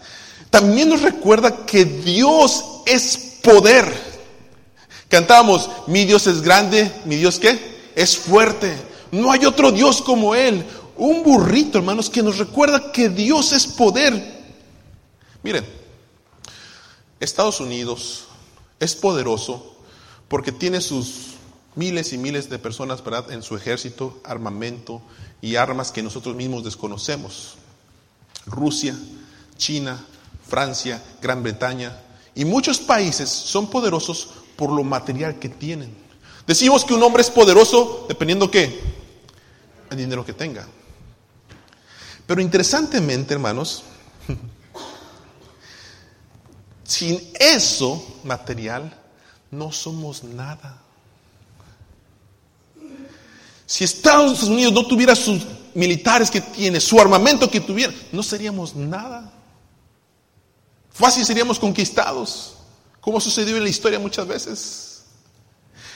también 0.50 0.88
nos 0.88 1.02
recuerda 1.02 1.66
que 1.66 1.84
Dios 1.84 2.64
es 2.86 3.18
poder. 3.44 3.94
Cantábamos, 5.10 5.70
mi 5.88 6.06
Dios 6.06 6.28
es 6.28 6.42
grande, 6.42 6.90
mi 7.04 7.18
Dios 7.18 7.40
qué? 7.40 7.75
Es 7.96 8.18
fuerte. 8.18 8.78
No 9.12 9.32
hay 9.32 9.46
otro 9.46 9.72
Dios 9.72 10.02
como 10.02 10.36
Él. 10.36 10.66
Un 10.98 11.24
burrito, 11.24 11.78
hermanos, 11.78 12.10
que 12.10 12.22
nos 12.22 12.38
recuerda 12.38 12.92
que 12.92 13.10
Dios 13.10 13.54
es 13.54 13.66
poder. 13.66 14.36
Miren, 15.42 15.66
Estados 17.20 17.60
Unidos 17.60 18.26
es 18.80 18.96
poderoso 18.96 19.76
porque 20.28 20.52
tiene 20.52 20.82
sus 20.82 21.36
miles 21.76 22.14
y 22.14 22.18
miles 22.18 22.50
de 22.50 22.60
personas 22.60 23.04
en 23.30 23.44
su 23.44 23.56
ejército, 23.56 24.20
armamento 24.24 25.02
y 25.42 25.56
armas 25.56 25.92
que 25.92 26.04
nosotros 26.04 26.36
mismos 26.36 26.64
desconocemos. 26.64 27.56
Rusia, 28.46 28.98
China, 29.58 30.04
Francia, 30.48 31.02
Gran 31.22 31.44
Bretaña 31.44 32.02
y 32.34 32.46
muchos 32.46 32.80
países 32.80 33.30
son 33.30 33.70
poderosos 33.70 34.30
por 34.56 34.72
lo 34.72 34.84
material 34.84 35.40
que 35.40 35.50
tienen. 35.50 36.05
Decimos 36.48 36.86
que 36.86 36.94
un 36.94 37.04
hombre 37.04 37.22
es 37.22 37.30
poderoso 37.30 38.06
dependiendo 38.08 38.52
qué, 38.52 38.80
el 39.90 39.98
dinero 39.98 40.26
que 40.26 40.34
tenga. 40.34 40.68
Pero 42.28 42.42
interesantemente, 42.42 43.34
hermanos, 43.34 43.84
sin 46.84 47.22
eso 47.40 48.20
material 48.24 48.96
no 49.52 49.72
somos 49.72 50.24
nada. 50.24 50.82
Si 53.66 53.84
Estados 53.84 54.44
Unidos 54.44 54.74
no 54.74 54.86
tuviera 54.86 55.16
sus 55.16 55.42
militares 55.74 56.30
que 56.30 56.42
tiene, 56.42 56.80
su 56.80 57.00
armamento 57.00 57.50
que 57.50 57.62
tuviera, 57.62 57.94
no 58.12 58.22
seríamos 58.22 58.76
nada. 58.76 59.32
Fácil 60.92 61.26
seríamos 61.26 61.60
conquistados 61.60 62.56
como 63.06 63.22
sucedió 63.22 63.56
en 63.58 63.64
la 63.64 63.70
historia 63.70 64.00
muchas 64.00 64.26
veces. 64.26 64.95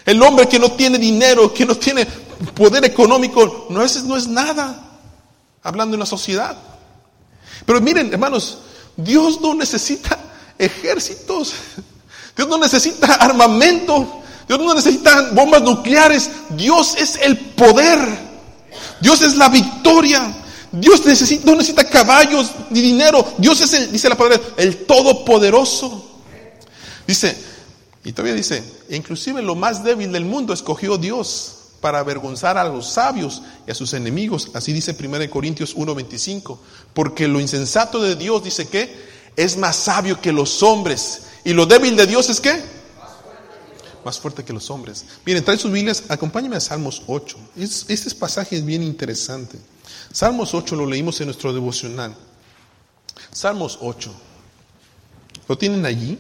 El 0.06 0.22
hombre 0.22 0.48
que 0.48 0.60
no 0.60 0.72
tiene 0.72 0.98
dinero, 0.98 1.54
que 1.54 1.66
no 1.66 1.76
tiene 1.76 2.06
poder 2.56 2.86
económico, 2.86 3.68
no 3.70 3.84
es, 3.84 4.04
no 4.04 4.16
es 4.16 4.28
nada, 4.28 5.00
hablando 5.62 5.96
en 5.96 6.00
la 6.00 6.06
sociedad. 6.06 6.58
Pero 7.66 7.82
miren, 7.82 8.12
hermanos, 8.12 8.60
Dios 8.96 9.40
no 9.42 9.54
necesita 9.54 10.18
ejércitos, 10.58 11.54
Dios 12.36 12.48
no 12.48 12.58
necesita 12.58 13.16
armamento, 13.16 14.22
Dios 14.48 14.60
no 14.60 14.74
necesita 14.74 15.32
bombas 15.32 15.62
nucleares, 15.62 16.30
Dios 16.50 16.96
es 16.98 17.18
el 17.22 17.38
poder, 17.38 18.00
Dios 19.02 19.22
es 19.22 19.36
la 19.36 19.50
victoria. 19.50 20.36
Dios 20.72 21.04
necesita, 21.04 21.46
no 21.46 21.56
necesita 21.56 21.84
caballos 21.84 22.52
ni 22.70 22.82
dinero. 22.82 23.26
Dios 23.38 23.60
es 23.62 23.74
el, 23.74 23.92
dice 23.92 24.08
la 24.08 24.16
palabra, 24.16 24.40
el 24.58 24.86
todopoderoso. 24.86 26.06
Dice, 27.08 27.36
y 28.04 28.14
todavía 28.14 28.36
dice, 28.36 28.64
inclusive 28.90 29.42
lo 29.42 29.56
más 29.56 29.84
débil 29.84 30.12
del 30.12 30.26
mundo 30.26 30.54
escogió 30.54 30.98
Dios 30.98 31.56
para 31.82 32.00
avergonzar 32.00 32.58
a 32.58 32.64
los 32.64 32.90
sabios 32.90 33.42
y 33.68 33.72
a 33.72 33.76
sus 33.76 33.94
enemigos. 33.94 34.52
Así 34.54 34.74
dice 34.74 34.96
1 34.98 35.30
Corintios 35.30 35.76
1:25. 35.76 36.60
Porque 36.94 37.28
lo 37.28 37.40
insensato 37.40 38.02
de 38.02 38.16
Dios 38.16 38.44
dice 38.44 38.68
que 38.68 38.94
es 39.36 39.58
más 39.58 39.76
sabio 39.76 40.20
que 40.22 40.32
los 40.32 40.64
hombres. 40.64 41.24
Y 41.44 41.54
lo 41.54 41.66
débil 41.66 41.96
de 41.96 42.08
Dios 42.08 42.30
es 42.30 42.40
qué? 42.40 42.62
Más 44.06 44.20
fuerte 44.20 44.44
que 44.44 44.54
los 44.54 44.70
hombres. 44.70 45.06
Miren, 45.26 45.44
traen 45.44 45.60
sus 45.60 45.72
Biblias, 45.72 46.04
acompáñenme 46.08 46.56
a 46.56 46.62
Salmos 46.62 47.04
8. 47.08 47.38
este 47.58 48.16
pasaje 48.16 48.56
es 48.58 48.66
bien 48.66 48.82
interesante. 48.82 49.58
Salmos 50.12 50.54
8 50.54 50.76
lo 50.76 50.86
leímos 50.86 51.20
en 51.20 51.28
nuestro 51.28 51.54
devocional. 51.54 52.16
Salmos 53.32 53.78
8. 53.82 54.12
¿Lo 55.48 55.58
tienen 55.58 55.86
allí? 55.86 56.18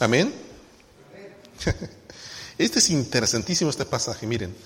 Amén. 0.00 0.34
Este 2.58 2.78
es 2.78 2.88
interesantísimo 2.88 3.68
este 3.68 3.84
pasaje, 3.84 4.26
miren. 4.26 4.56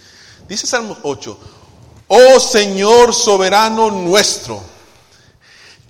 Dice 0.49 0.65
Salmo 0.65 0.97
8, 1.03 1.39
oh 2.07 2.39
Señor 2.39 3.13
soberano 3.13 3.91
nuestro, 3.91 4.63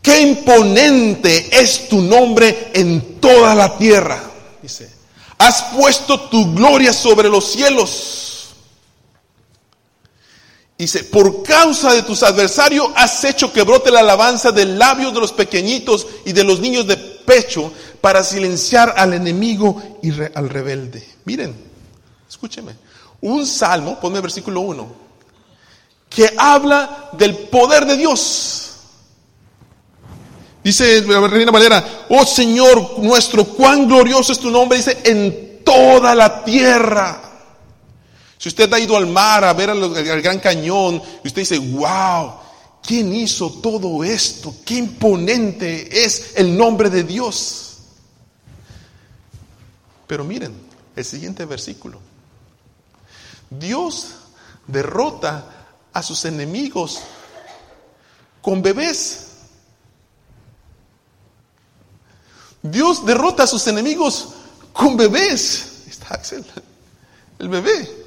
qué 0.01 0.23
imponente 0.23 1.49
es 1.61 1.91
tu 1.91 2.01
nombre 2.01 2.71
en 2.73 3.21
toda 3.21 3.55
la 3.55 3.77
tierra. 3.77 4.31
Dice, 4.63 4.91
has 5.37 5.63
puesto 5.77 6.29
tu 6.31 6.55
gloria 6.55 6.95
sobre 6.95 7.29
los 7.29 7.53
cielos. 7.53 8.55
Dice, 10.79 11.05
por 11.05 11.43
causa 11.43 11.93
de 11.93 12.03
tus 12.03 12.23
adversarios 12.23 12.89
has 12.97 13.23
hecho 13.25 13.53
que 13.53 13.63
brote 13.63 13.91
la 13.91 14.01
alabanza 14.01 14.51
del 14.53 14.79
labio 14.79 15.11
de 15.11 15.21
los 15.21 15.33
pequeñitos 15.33 16.07
y 16.25 16.33
de 16.33 16.45
los 16.45 16.61
niños 16.61 16.87
de 16.87 16.97
pecho 17.31 17.73
para 18.01 18.25
silenciar 18.25 18.93
al 18.97 19.15
enemigo 19.15 20.01
y 20.03 20.11
al 20.11 20.49
rebelde. 20.49 21.07
Miren, 21.27 21.55
escúcheme, 22.29 22.73
un 23.21 23.47
salmo, 23.47 24.01
ponme 24.01 24.21
versículo 24.21 24.63
1, 24.63 24.93
que 26.09 26.35
habla 26.37 27.11
del 27.13 27.37
poder 27.37 27.87
de 27.87 27.97
Dios. 27.97 28.73
Dice 30.65 31.03
la 31.03 31.29
Reina 31.29 31.53
Valera, 31.53 32.07
oh 32.09 32.27
Señor 32.27 32.99
nuestro, 32.99 33.45
cuán 33.45 33.87
glorioso 33.87 34.33
es 34.33 34.41
tu 34.41 34.51
nombre, 34.51 34.79
dice, 34.79 34.99
en 35.05 35.63
toda 35.65 36.17
la 36.17 36.43
tierra. 36.43 37.23
Si 38.39 38.49
usted 38.49 38.73
ha 38.73 38.81
ido 38.81 38.97
al 38.97 39.07
mar 39.07 39.45
a 39.45 39.53
ver 39.53 39.71
al, 39.71 40.21
gran 40.21 40.41
cañón, 40.41 41.01
y 41.23 41.29
usted 41.29 41.43
dice, 41.43 41.59
wow, 41.59 42.40
¿quién 42.91 43.15
hizo 43.15 43.53
todo 43.61 44.03
esto? 44.03 44.53
Qué 44.65 44.75
imponente 44.75 46.05
es 46.05 46.33
el 46.35 46.57
nombre 46.57 46.91
de 46.91 47.05
Dios. 47.05 47.77
Pero 50.09 50.25
miren 50.25 50.53
el 50.97 51.05
siguiente 51.05 51.45
versículo. 51.45 52.01
Dios 53.49 54.09
derrota 54.67 55.69
a 55.93 56.03
sus 56.03 56.25
enemigos 56.25 56.99
con 58.43 58.61
bebés. 58.61 59.29
Dios 62.61 63.07
derrota 63.07 63.45
a 63.45 63.47
sus 63.47 63.69
enemigos 63.69 64.31
con 64.73 64.97
bebés. 64.97 65.85
Está 65.87 66.15
Axel, 66.15 66.45
el 67.39 67.49
bebé. 67.49 68.00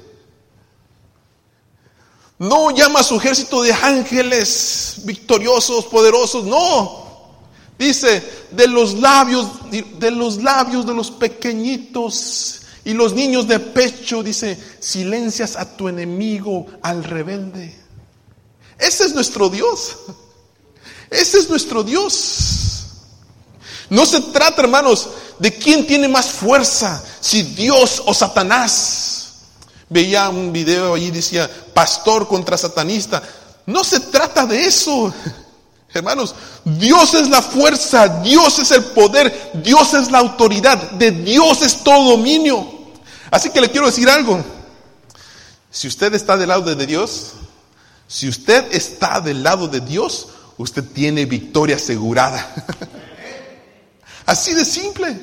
No 2.38 2.70
llama 2.72 3.00
a 3.00 3.04
su 3.04 3.16
ejército 3.16 3.62
de 3.62 3.72
ángeles 3.72 4.96
victoriosos, 5.04 5.84
poderosos, 5.86 6.44
no. 6.44 7.04
Dice, 7.78 8.22
de 8.50 8.66
los 8.66 8.94
labios, 8.94 9.48
de 9.70 10.10
los 10.10 10.42
labios 10.42 10.86
de 10.86 10.94
los 10.94 11.10
pequeñitos 11.10 12.62
y 12.84 12.92
los 12.92 13.14
niños 13.14 13.48
de 13.48 13.58
pecho, 13.60 14.22
dice, 14.22 14.58
silencias 14.80 15.56
a 15.56 15.76
tu 15.76 15.88
enemigo, 15.88 16.66
al 16.82 17.02
rebelde. 17.02 17.74
Ese 18.78 19.04
es 19.04 19.14
nuestro 19.14 19.48
Dios. 19.48 19.96
Ese 21.10 21.38
es 21.38 21.48
nuestro 21.48 21.82
Dios. 21.82 22.84
No 23.88 24.04
se 24.04 24.20
trata, 24.20 24.62
hermanos, 24.62 25.08
de 25.38 25.52
quién 25.54 25.86
tiene 25.86 26.08
más 26.08 26.26
fuerza, 26.26 27.02
si 27.20 27.42
Dios 27.42 28.02
o 28.04 28.12
Satanás. 28.12 29.23
Veía 29.94 30.28
un 30.28 30.52
video 30.52 30.94
allí, 30.94 31.12
decía, 31.12 31.48
pastor 31.72 32.26
contra 32.26 32.58
satanista. 32.58 33.22
No 33.66 33.84
se 33.84 34.00
trata 34.00 34.44
de 34.44 34.66
eso. 34.66 35.14
Hermanos, 35.94 36.34
Dios 36.64 37.14
es 37.14 37.28
la 37.28 37.40
fuerza, 37.40 38.08
Dios 38.20 38.58
es 38.58 38.72
el 38.72 38.86
poder, 38.86 39.52
Dios 39.62 39.94
es 39.94 40.10
la 40.10 40.18
autoridad, 40.18 40.90
de 40.90 41.12
Dios 41.12 41.62
es 41.62 41.84
todo 41.84 42.16
dominio. 42.16 42.68
Así 43.30 43.50
que 43.50 43.60
le 43.60 43.70
quiero 43.70 43.86
decir 43.86 44.08
algo. 44.08 44.44
Si 45.70 45.86
usted 45.86 46.12
está 46.14 46.36
del 46.36 46.48
lado 46.48 46.74
de 46.74 46.86
Dios, 46.86 47.34
si 48.08 48.28
usted 48.28 48.74
está 48.74 49.20
del 49.20 49.44
lado 49.44 49.68
de 49.68 49.78
Dios, 49.78 50.26
usted 50.56 50.82
tiene 50.82 51.24
victoria 51.24 51.76
asegurada. 51.76 52.52
Así 54.26 54.54
de 54.54 54.64
simple. 54.64 55.20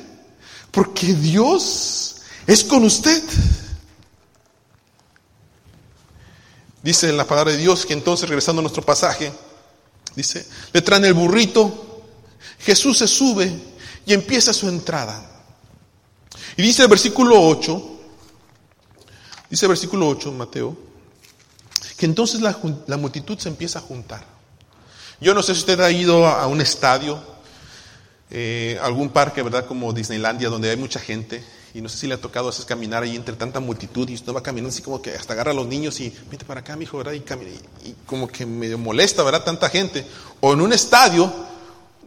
Porque 0.70 1.12
Dios 1.12 2.22
es 2.46 2.64
con 2.64 2.84
usted. 2.84 3.22
Dice 6.82 7.08
en 7.08 7.16
la 7.16 7.26
palabra 7.26 7.52
de 7.52 7.58
Dios 7.58 7.86
que 7.86 7.92
entonces, 7.92 8.28
regresando 8.28 8.60
a 8.60 8.64
nuestro 8.64 8.82
pasaje, 8.82 9.32
dice, 10.16 10.46
le 10.72 10.82
traen 10.82 11.04
el 11.04 11.14
burrito, 11.14 12.02
Jesús 12.58 12.98
se 12.98 13.06
sube 13.06 13.52
y 14.04 14.12
empieza 14.12 14.52
su 14.52 14.68
entrada. 14.68 15.30
Y 16.56 16.62
dice 16.62 16.82
el 16.82 16.88
versículo 16.88 17.40
8, 17.40 17.90
dice 19.48 19.66
el 19.66 19.68
versículo 19.68 20.08
8, 20.08 20.32
Mateo, 20.32 20.76
que 21.96 22.06
entonces 22.06 22.40
la, 22.40 22.58
multitud 22.96 23.38
se 23.38 23.48
empieza 23.48 23.78
a 23.78 23.82
juntar. 23.82 24.24
Yo 25.20 25.34
no 25.34 25.42
sé 25.42 25.54
si 25.54 25.60
usted 25.60 25.80
ha 25.80 25.90
ido 25.90 26.26
a 26.26 26.48
un 26.48 26.60
estadio, 26.60 27.22
eh, 28.28 28.76
algún 28.82 29.10
parque, 29.10 29.42
¿verdad? 29.42 29.66
Como 29.66 29.92
Disneylandia, 29.92 30.48
donde 30.48 30.70
hay 30.70 30.76
mucha 30.76 30.98
gente. 30.98 31.44
Y 31.74 31.80
no 31.80 31.88
sé 31.88 31.96
si 31.96 32.06
le 32.06 32.14
ha 32.14 32.20
tocado 32.20 32.50
a 32.50 32.66
caminar 32.66 33.02
ahí 33.02 33.16
entre 33.16 33.34
tanta 33.34 33.58
multitud 33.58 34.08
y 34.08 34.14
usted 34.14 34.32
va 34.32 34.42
caminando 34.42 34.68
así 34.68 34.82
como 34.82 35.00
que 35.00 35.14
hasta 35.14 35.32
agarra 35.32 35.52
a 35.52 35.54
los 35.54 35.66
niños 35.66 35.98
y 36.00 36.12
vete 36.30 36.44
para 36.44 36.60
acá, 36.60 36.76
mi 36.76 36.84
hijo, 36.84 36.98
¿verdad? 36.98 37.12
Y, 37.12 37.18
y, 37.88 37.94
como 38.04 38.28
que 38.28 38.44
me 38.44 38.76
molesta, 38.76 39.22
¿verdad? 39.22 39.42
Tanta 39.42 39.70
gente. 39.70 40.06
O 40.40 40.52
en 40.52 40.60
un 40.60 40.72
estadio, 40.72 41.32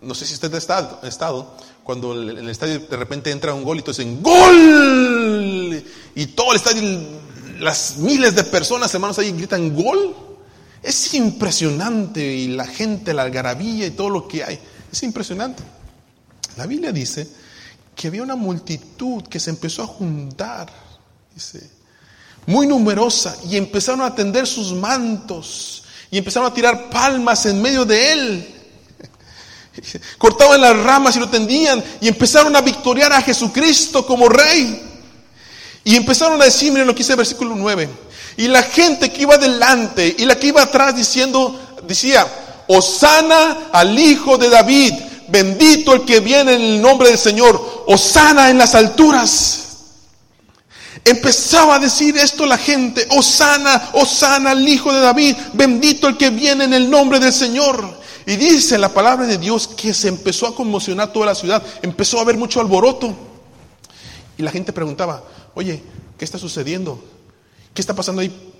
no 0.04 0.14
sé 0.14 0.28
si 0.28 0.36
usted 0.36 0.54
ha 0.54 0.58
estado, 0.58 1.00
estado 1.04 1.56
cuando 1.84 2.20
en 2.20 2.38
el 2.38 2.50
estadio 2.50 2.80
de 2.80 2.98
repente 2.98 3.32
entra 3.32 3.54
un 3.54 3.64
gol 3.64 3.80
y 3.80 3.82
todos 3.82 3.98
dicen 3.98 4.22
¡Gol! 4.22 5.84
Y 6.16 6.26
todo 6.28 6.52
el 6.52 6.58
estadio, 6.58 6.82
las 7.60 7.98
miles 7.98 8.36
de 8.36 8.44
personas, 8.44 8.94
hermanos, 8.94 9.18
ahí 9.20 9.32
gritan 9.32 9.76
¡Gol! 9.76 10.16
Es 10.82 11.14
impresionante 11.16 12.22
y 12.22 12.50
la 12.50 12.68
gente, 12.68 13.14
la 13.14 13.24
algarabía 13.24 13.88
y 13.88 13.92
todo 13.92 14.10
lo 14.10 14.28
que 14.28 14.44
hay. 14.44 14.60
Es 14.92 15.02
impresionante. 15.02 15.64
La 16.58 16.68
Biblia 16.68 16.92
dice 16.92 17.28
que 17.96 18.08
había 18.08 18.24
una 18.24 18.36
multitud 18.36 19.24
que 19.24 19.40
se 19.40 19.50
empezó 19.50 19.84
a 19.84 19.88
juntar, 19.88 20.72
dice, 21.34 21.70
muy 22.46 22.68
numerosa, 22.68 23.36
y 23.50 23.58
empezaron 23.58 24.02
a 24.02 24.14
tender 24.14 24.46
sus 24.46 24.74
mantos, 24.74 25.84
y 26.12 26.18
empezaron 26.18 26.52
a 26.52 26.54
tirar 26.54 26.90
palmas 26.90 27.46
en 27.46 27.62
medio 27.62 27.86
de 27.86 28.12
él. 28.12 28.56
Cortaban 30.18 30.62
las 30.62 30.78
ramas 30.78 31.16
y 31.16 31.20
lo 31.20 31.30
tendían, 31.30 31.84
y 32.02 32.08
empezaron 32.08 32.56
a 32.56 32.62
victoriar 32.62 33.14
a 33.14 33.22
Jesucristo 33.22 34.06
como 34.06 34.30
rey. 34.30 34.82
Y 35.84 35.96
empezaron 35.96 36.42
a 36.42 36.46
decir, 36.46 36.72
miren 36.72 36.88
lo 36.88 36.94
que 36.94 37.00
dice 37.00 37.14
el 37.14 37.18
versículo 37.18 37.56
9, 37.56 37.90
y 38.38 38.48
la 38.48 38.64
gente 38.64 39.12
que 39.12 39.22
iba 39.22 39.38
delante 39.38 40.14
y 40.18 40.26
la 40.26 40.38
que 40.38 40.48
iba 40.48 40.62
atrás 40.62 40.96
diciendo, 40.96 41.78
decía, 41.88 42.28
Osana 42.68 43.70
al 43.72 43.98
hijo 43.98 44.38
de 44.38 44.50
David, 44.50 44.94
bendito 45.28 45.94
el 45.94 46.06
que 46.06 46.20
viene 46.20 46.56
en 46.56 46.62
el 46.62 46.82
nombre 46.82 47.10
del 47.10 47.18
Señor, 47.18 47.75
Osana 47.88 48.50
en 48.50 48.58
las 48.58 48.76
alturas. 48.76 49.62
Empezaba 51.04 51.76
a 51.76 51.80
decir 51.80 52.18
esto 52.18 52.46
la 52.46 52.58
gente, 52.58 53.08
Osana, 53.12 53.90
Osana 53.94 54.52
al 54.52 54.68
hijo 54.68 54.92
de 54.92 55.02
David, 55.02 55.36
bendito 55.54 56.08
el 56.08 56.18
que 56.18 56.32
viene 56.32 56.64
en 56.64 56.74
el 56.74 56.90
nombre 56.90 57.20
del 57.20 57.32
Señor. 57.32 58.02
Y 58.26 58.38
dice 58.38 58.78
la 58.80 58.90
palabra 58.90 59.28
de 59.28 59.38
Dios 59.38 59.68
que 59.68 59.94
se 59.94 60.08
empezó 60.08 60.48
a 60.48 60.56
conmocionar 60.56 61.14
toda 61.14 61.28
la 61.28 61.36
ciudad, 61.36 61.64
empezó 61.84 62.18
a 62.18 62.22
haber 62.22 62.38
mucho 62.38 62.60
alboroto. 62.60 63.16
Y 64.38 64.42
la 64.42 64.52
gente 64.52 64.74
preguntaba, 64.74 65.24
oye, 65.54 65.84
¿qué 66.18 66.26
está 66.26 66.40
sucediendo? 66.40 67.04
¿Qué 67.74 67.82
está 67.82 67.94
pasando 67.94 68.22
ahí? 68.22 68.54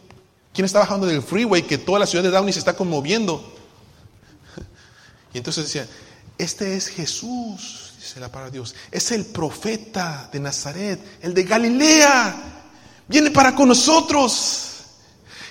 ¿Quién 0.54 0.66
está 0.66 0.80
bajando 0.80 1.08
del 1.08 1.22
freeway 1.22 1.64
que 1.64 1.78
toda 1.78 2.00
la 2.00 2.06
ciudad 2.06 2.24
de 2.24 2.30
Downey 2.30 2.54
se 2.54 2.60
está 2.60 2.76
conmoviendo? 2.76 3.54
Y 5.34 5.38
entonces 5.38 5.66
decía, 5.66 5.86
este 6.38 6.78
es 6.78 6.88
Jesús, 6.88 7.85
dice 8.06 8.20
la 8.20 8.30
palabra 8.30 8.52
Dios. 8.52 8.76
Es 8.92 9.12
el 9.12 9.26
profeta 9.26 10.30
de 10.32 10.40
Nazaret, 10.40 11.00
el 11.24 11.34
de 11.34 11.44
Galilea. 11.44 12.36
Viene 13.08 13.32
para 13.32 13.56
con 13.56 13.68
nosotros. 13.68 14.68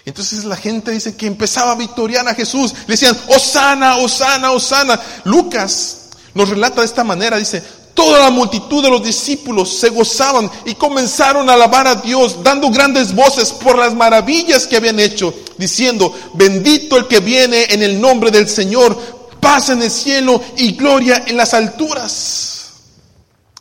Entonces 0.04 0.44
la 0.44 0.56
gente 0.56 0.92
dice 0.92 1.16
que 1.16 1.26
empezaba 1.26 1.72
a 1.72 1.76
victoriar 1.76 2.28
a 2.28 2.34
Jesús. 2.34 2.72
Le 2.86 2.92
decían, 2.92 3.18
Osana, 3.26 3.96
Osana, 3.96 4.52
Osana. 4.52 5.00
Lucas 5.24 6.10
nos 6.34 6.48
relata 6.48 6.80
de 6.82 6.86
esta 6.86 7.02
manera, 7.02 7.38
dice, 7.38 7.60
toda 7.94 8.20
la 8.20 8.30
multitud 8.30 8.82
de 8.82 8.90
los 8.90 9.02
discípulos 9.02 9.76
se 9.76 9.88
gozaban 9.88 10.48
y 10.64 10.74
comenzaron 10.74 11.50
a 11.50 11.54
alabar 11.54 11.88
a 11.88 11.94
Dios, 11.96 12.42
dando 12.44 12.70
grandes 12.70 13.14
voces 13.14 13.50
por 13.50 13.78
las 13.78 13.94
maravillas 13.94 14.66
que 14.66 14.76
habían 14.76 15.00
hecho, 15.00 15.34
diciendo, 15.58 16.14
bendito 16.34 16.96
el 16.98 17.08
que 17.08 17.20
viene 17.20 17.66
en 17.70 17.82
el 17.82 18.00
nombre 18.00 18.30
del 18.30 18.48
Señor, 18.48 18.96
paz 19.44 19.68
en 19.68 19.82
el 19.82 19.90
cielo 19.90 20.42
y 20.56 20.72
gloria 20.72 21.24
en 21.26 21.36
las 21.36 21.52
alturas. 21.52 22.72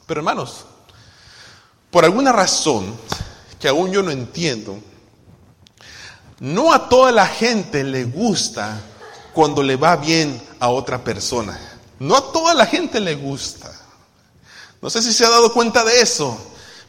Pero 0.08 0.22
hermanos, 0.22 0.64
por 1.92 2.06
alguna 2.06 2.32
razón 2.32 2.96
que 3.60 3.68
aún 3.68 3.92
yo 3.92 4.02
no 4.02 4.10
entiendo, 4.10 4.80
no 6.40 6.74
a 6.74 6.88
toda 6.88 7.12
la 7.12 7.28
gente 7.28 7.84
le 7.84 8.06
gusta 8.06 8.80
cuando 9.34 9.62
le 9.62 9.76
va 9.76 9.98
bien 9.98 10.42
a 10.62 10.70
otra 10.70 11.04
persona. 11.04 11.60
No 12.00 12.16
a 12.16 12.32
toda 12.32 12.54
la 12.54 12.66
gente 12.66 13.02
le 13.02 13.16
gusta. 13.16 13.70
No 14.82 14.90
sé 14.90 15.02
si 15.02 15.12
se 15.12 15.26
ha 15.26 15.30
dado 15.30 15.52
cuenta 15.52 15.84
de 15.84 16.00
eso, 16.00 16.38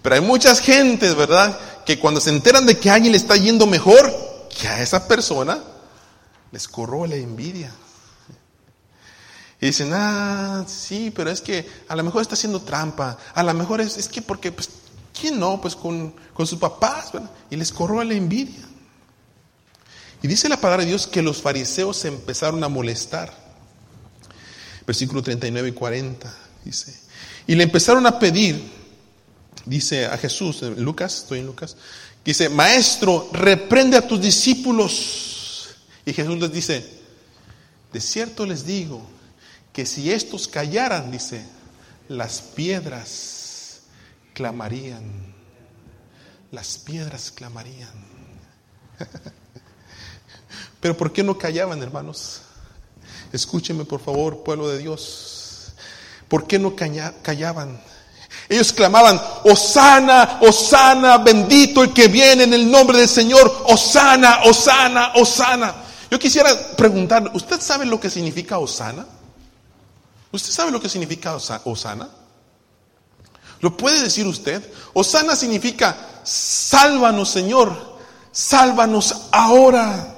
pero 0.02 0.14
hay 0.14 0.20
muchas 0.20 0.60
gentes, 0.60 1.16
¿verdad? 1.16 1.58
Que 1.84 1.98
cuando 1.98 2.20
se 2.20 2.30
enteran 2.30 2.64
de 2.64 2.78
que 2.78 2.90
alguien 2.90 3.10
le 3.10 3.18
está 3.18 3.36
yendo 3.36 3.66
mejor 3.66 4.12
que 4.56 4.68
a 4.68 4.80
esa 4.80 5.08
persona, 5.08 5.58
les 6.52 6.68
corroe 6.68 7.08
la 7.08 7.16
envidia. 7.16 7.72
Y 9.64 9.68
dicen, 9.68 9.92
ah, 9.94 10.62
sí, 10.68 11.10
pero 11.10 11.30
es 11.30 11.40
que 11.40 11.66
a 11.88 11.96
lo 11.96 12.02
mejor 12.02 12.20
está 12.20 12.34
haciendo 12.34 12.60
trampa. 12.60 13.16
A 13.32 13.42
lo 13.42 13.54
mejor 13.54 13.80
es, 13.80 13.96
es 13.96 14.08
que 14.08 14.20
porque, 14.20 14.52
pues, 14.52 14.68
¿quién 15.18 15.40
no? 15.40 15.58
Pues 15.58 15.74
con, 15.74 16.14
con 16.34 16.46
sus 16.46 16.58
papás, 16.58 17.10
¿verdad? 17.14 17.30
Y 17.48 17.56
les 17.56 17.72
corroa 17.72 18.04
la 18.04 18.12
envidia. 18.12 18.62
Y 20.20 20.28
dice 20.28 20.50
la 20.50 20.60
palabra 20.60 20.82
de 20.82 20.90
Dios 20.90 21.06
que 21.06 21.22
los 21.22 21.40
fariseos 21.40 21.96
se 21.96 22.08
empezaron 22.08 22.62
a 22.62 22.68
molestar. 22.68 23.34
Versículo 24.86 25.22
39 25.22 25.70
y 25.70 25.72
40, 25.72 26.34
dice. 26.62 27.00
Y 27.46 27.54
le 27.54 27.62
empezaron 27.62 28.06
a 28.06 28.18
pedir, 28.18 28.62
dice 29.64 30.04
a 30.04 30.18
Jesús, 30.18 30.62
en 30.62 30.84
Lucas, 30.84 31.20
estoy 31.20 31.38
en 31.38 31.46
Lucas, 31.46 31.78
dice, 32.22 32.50
maestro, 32.50 33.30
reprende 33.32 33.96
a 33.96 34.06
tus 34.06 34.20
discípulos. 34.20 35.70
Y 36.04 36.12
Jesús 36.12 36.38
les 36.38 36.52
dice, 36.52 36.86
de 37.94 38.00
cierto 38.02 38.44
les 38.44 38.66
digo 38.66 39.13
que 39.74 39.84
si 39.84 40.12
estos 40.12 40.46
callaran, 40.46 41.10
dice, 41.10 41.44
las 42.08 42.40
piedras 42.40 43.80
clamarían. 44.32 45.34
Las 46.52 46.78
piedras 46.78 47.32
clamarían. 47.32 47.92
Pero 50.80 50.96
¿por 50.96 51.12
qué 51.12 51.24
no 51.24 51.36
callaban, 51.36 51.82
hermanos? 51.82 52.42
Escúchenme, 53.32 53.84
por 53.84 54.00
favor, 54.00 54.44
pueblo 54.44 54.68
de 54.68 54.78
Dios. 54.78 55.72
¿Por 56.28 56.46
qué 56.46 56.56
no 56.56 56.76
callaban? 56.76 57.80
Ellos 58.48 58.72
clamaban, 58.72 59.20
Osana, 59.42 60.38
Osana, 60.40 61.18
bendito 61.18 61.82
el 61.82 61.92
que 61.92 62.06
viene 62.06 62.44
en 62.44 62.54
el 62.54 62.70
nombre 62.70 62.98
del 62.98 63.08
Señor, 63.08 63.64
Osana, 63.66 64.42
Osana, 64.44 65.14
Osana. 65.16 65.74
Yo 66.08 66.18
quisiera 66.20 66.76
preguntar, 66.76 67.28
¿usted 67.34 67.60
sabe 67.60 67.86
lo 67.86 67.98
que 67.98 68.08
significa 68.08 68.58
Osana? 68.58 69.04
¿Usted 70.34 70.50
sabe 70.50 70.72
lo 70.72 70.80
que 70.80 70.88
significa 70.88 71.36
Osana? 71.64 72.08
¿Lo 73.60 73.76
puede 73.76 74.02
decir 74.02 74.26
usted? 74.26 74.68
Osana 74.92 75.36
significa, 75.36 75.96
sálvanos 76.24 77.28
Señor, 77.28 78.00
sálvanos 78.32 79.28
ahora. 79.30 80.12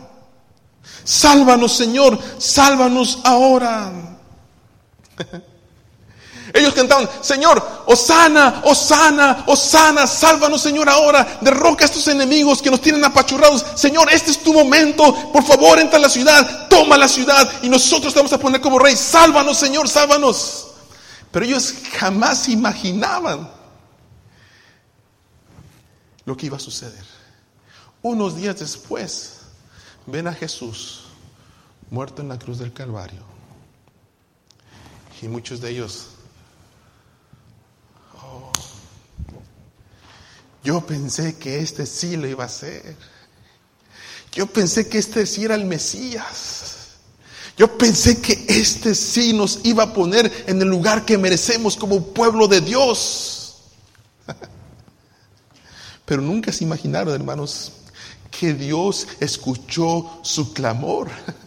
Sálvanos 1.05 1.77
Señor, 1.77 2.19
sálvanos 2.39 3.19
ahora. 3.25 3.93
Ellos 6.53 6.75
cantaban, 6.75 7.09
Señor, 7.21 7.85
Osana, 7.87 8.63
Osana, 8.65 9.45
Osana, 9.47 10.07
sálvanos 10.07 10.63
Señor 10.63 10.89
ahora, 10.89 11.39
derroca 11.41 11.85
a 11.85 11.87
estos 11.87 12.07
enemigos 12.09 12.63
que 12.63 12.71
nos 12.71 12.81
tienen 12.81 13.05
apachurrados. 13.05 13.65
Señor, 13.75 14.09
este 14.13 14.31
es 14.31 14.43
tu 14.43 14.53
momento, 14.53 15.33
por 15.33 15.45
favor 15.45 15.79
entra 15.79 15.99
a 15.99 16.03
la 16.03 16.09
ciudad, 16.09 16.69
toma 16.69 16.97
la 16.97 17.09
ciudad 17.09 17.51
y 17.63 17.69
nosotros 17.69 18.13
te 18.13 18.21
vamos 18.21 18.33
a 18.33 18.39
poner 18.39 18.61
como 18.61 18.79
rey. 18.79 18.97
Sálvanos 18.97 19.57
Señor, 19.57 19.89
sálvanos. 19.89 20.69
Pero 21.31 21.45
ellos 21.45 21.75
jamás 21.99 22.49
imaginaban 22.49 23.51
lo 26.25 26.37
que 26.37 26.47
iba 26.47 26.57
a 26.57 26.61
suceder. 26.61 27.05
Unos 28.03 28.37
días 28.37 28.59
después, 28.59 29.41
ven 30.07 30.29
a 30.29 30.33
Jesús 30.33 31.05
muerto 31.91 32.23
en 32.23 32.29
la 32.29 32.39
cruz 32.39 32.59
del 32.59 32.73
Calvario. 32.73 33.23
Y 35.23 35.29
muchos 35.29 35.61
de 35.61 35.71
ellos 35.71 36.09
Yo 40.67 40.81
pensé 40.81 41.37
que 41.37 41.61
este 41.61 41.87
sí 41.87 42.17
lo 42.17 42.27
iba 42.27 42.43
a 42.43 42.49
hacer. 42.49 42.97
Yo 44.33 44.49
pensé 44.49 44.89
que 44.89 44.99
este 44.99 45.25
sí 45.25 45.45
era 45.45 45.55
el 45.55 45.65
Mesías. 45.65 46.97
Yo 47.57 47.79
pensé 47.79 48.21
que 48.21 48.45
este 48.49 48.97
sí 48.97 49.33
nos 49.33 49.61
iba 49.63 49.85
a 49.85 49.95
poner 49.95 50.45
en 50.49 50.61
el 50.61 50.67
lugar 50.67 51.05
que 51.05 51.19
merecemos 51.19 51.77
como 51.77 52.07
pueblo 52.07 52.49
de 52.49 52.63
Dios. 52.63 53.59
Pero 56.05 56.21
nunca 56.21 56.53
se 56.53 56.65
imaginaron, 56.65 57.15
hermanos, 57.15 57.71
que 58.37 58.53
Dios 58.53 59.07
escuchó 59.21 60.19
su 60.23 60.53
clamor. 60.53 61.11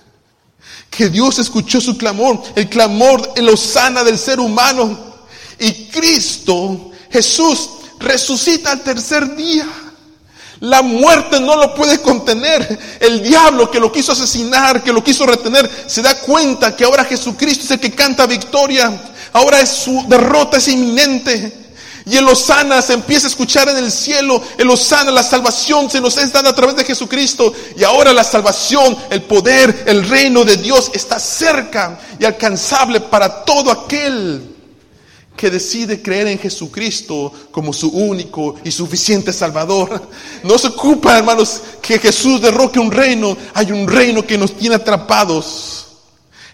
Que 0.90 1.10
Dios 1.10 1.40
escuchó 1.40 1.80
su 1.80 1.98
clamor, 1.98 2.42
el 2.56 2.68
clamor, 2.68 3.34
el 3.36 3.48
osana 3.50 4.04
del 4.04 4.18
ser 4.18 4.40
humano. 4.40 4.98
Y 5.60 5.86
Cristo, 5.88 6.92
Jesús, 7.12 7.79
resucita 8.00 8.72
al 8.72 8.82
tercer 8.82 9.36
día. 9.36 9.68
La 10.62 10.82
muerte 10.82 11.40
no 11.40 11.56
lo 11.56 11.74
puede 11.74 12.02
contener. 12.02 12.80
El 13.00 13.24
diablo 13.24 13.72
que 13.72 13.80
lo 13.80 13.92
quiso 13.92 14.12
asesinar, 14.12 14.84
que 14.84 14.92
lo 14.92 15.04
quiso 15.04 15.26
retener, 15.26 15.70
se 15.88 16.02
da 16.02 16.20
cuenta 16.20 16.76
que 16.76 16.84
ahora 16.84 17.06
Jesucristo 17.06 17.64
es 17.64 17.72
el 17.72 17.80
que 17.80 17.92
canta 17.92 18.26
victoria. 18.26 18.92
Ahora 19.34 19.62
es 19.62 19.70
su 19.70 20.06
derrota 20.08 20.58
es 20.58 20.68
inminente. 20.68 21.54
Y 22.06 22.18
el 22.18 22.28
Osana 22.28 22.82
se 22.82 22.94
empieza 22.94 23.28
a 23.28 23.30
escuchar 23.30 23.70
en 23.70 23.78
el 23.78 23.92
cielo. 23.92 24.42
El 24.58 24.70
Osana, 24.70 25.12
la 25.12 25.24
salvación 25.24 25.90
se 25.90 26.02
nos 26.02 26.18
es 26.18 26.34
dada 26.34 26.50
a 26.50 26.56
través 26.56 26.76
de 26.76 26.84
Jesucristo. 26.84 27.54
Y 27.78 27.84
ahora 27.84 28.12
la 28.12 28.24
salvación, 28.24 28.98
el 29.12 29.22
poder, 29.22 29.84
el 29.86 30.10
reino 30.10 30.44
de 30.44 30.58
Dios 30.58 30.92
está 30.94 31.20
cerca 31.20 32.00
y 32.20 32.26
alcanzable 32.26 33.00
para 33.00 33.46
todo 33.46 33.72
aquel 33.72 34.59
que 35.40 35.50
decide 35.50 36.02
creer 36.02 36.28
en 36.28 36.38
Jesucristo 36.38 37.32
como 37.50 37.72
su 37.72 37.88
único 37.88 38.60
y 38.62 38.72
suficiente 38.72 39.32
Salvador. 39.32 40.10
No 40.44 40.58
se 40.58 40.68
ocupa, 40.68 41.18
hermanos, 41.18 41.62
que 41.82 41.98
Jesús 41.98 42.42
derroque 42.42 42.78
un 42.78 42.92
reino. 42.92 43.38
Hay 43.54 43.72
un 43.72 43.88
reino 43.88 44.28
que 44.28 44.38
nos 44.38 44.58
tiene 44.58 44.76
atrapados 44.76 45.88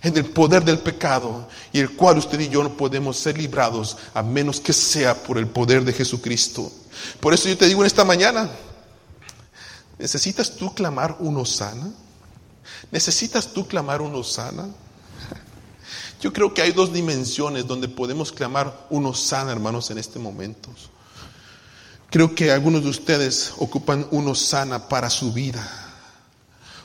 en 0.03 0.15
el 0.15 0.25
poder 0.25 0.63
del 0.63 0.77
pecado 0.77 1.47
y 1.73 1.79
el 1.79 1.95
cual 1.95 2.19
usted 2.19 2.39
y 2.39 2.47
yo 2.47 2.61
no 2.61 2.77
podemos 2.77 3.17
ser 3.17 3.39
librados 3.39 3.97
a 4.13 4.21
menos 4.21 4.59
que 4.59 4.71
sea 4.71 5.15
por 5.15 5.39
el 5.39 5.47
poder 5.47 5.83
de 5.83 5.91
Jesucristo. 5.91 6.71
Por 7.19 7.33
eso 7.33 7.49
yo 7.49 7.57
te 7.57 7.65
digo 7.65 7.81
en 7.81 7.87
esta 7.87 8.05
mañana, 8.05 8.51
¿necesitas 9.97 10.55
tú 10.55 10.75
clamar 10.75 11.15
uno 11.21 11.43
sana? 11.43 11.89
¿Necesitas 12.91 13.51
tú 13.51 13.67
clamar 13.67 14.03
uno 14.03 14.23
sana? 14.23 14.67
Yo 16.21 16.31
creo 16.33 16.53
que 16.53 16.61
hay 16.61 16.71
dos 16.71 16.93
dimensiones 16.93 17.67
donde 17.67 17.87
podemos 17.87 18.31
clamar 18.31 18.87
uno 18.89 19.13
sana, 19.13 19.51
hermanos, 19.51 19.91
en 19.91 19.97
este 19.97 20.19
momento. 20.19 20.69
Creo 22.09 22.33
que 22.33 22.51
algunos 22.51 22.83
de 22.83 22.89
ustedes 22.89 23.53
ocupan 23.57 24.07
uno 24.11 24.35
sana 24.35 24.87
para 24.87 25.09
su 25.09 25.33
vida. 25.33 25.67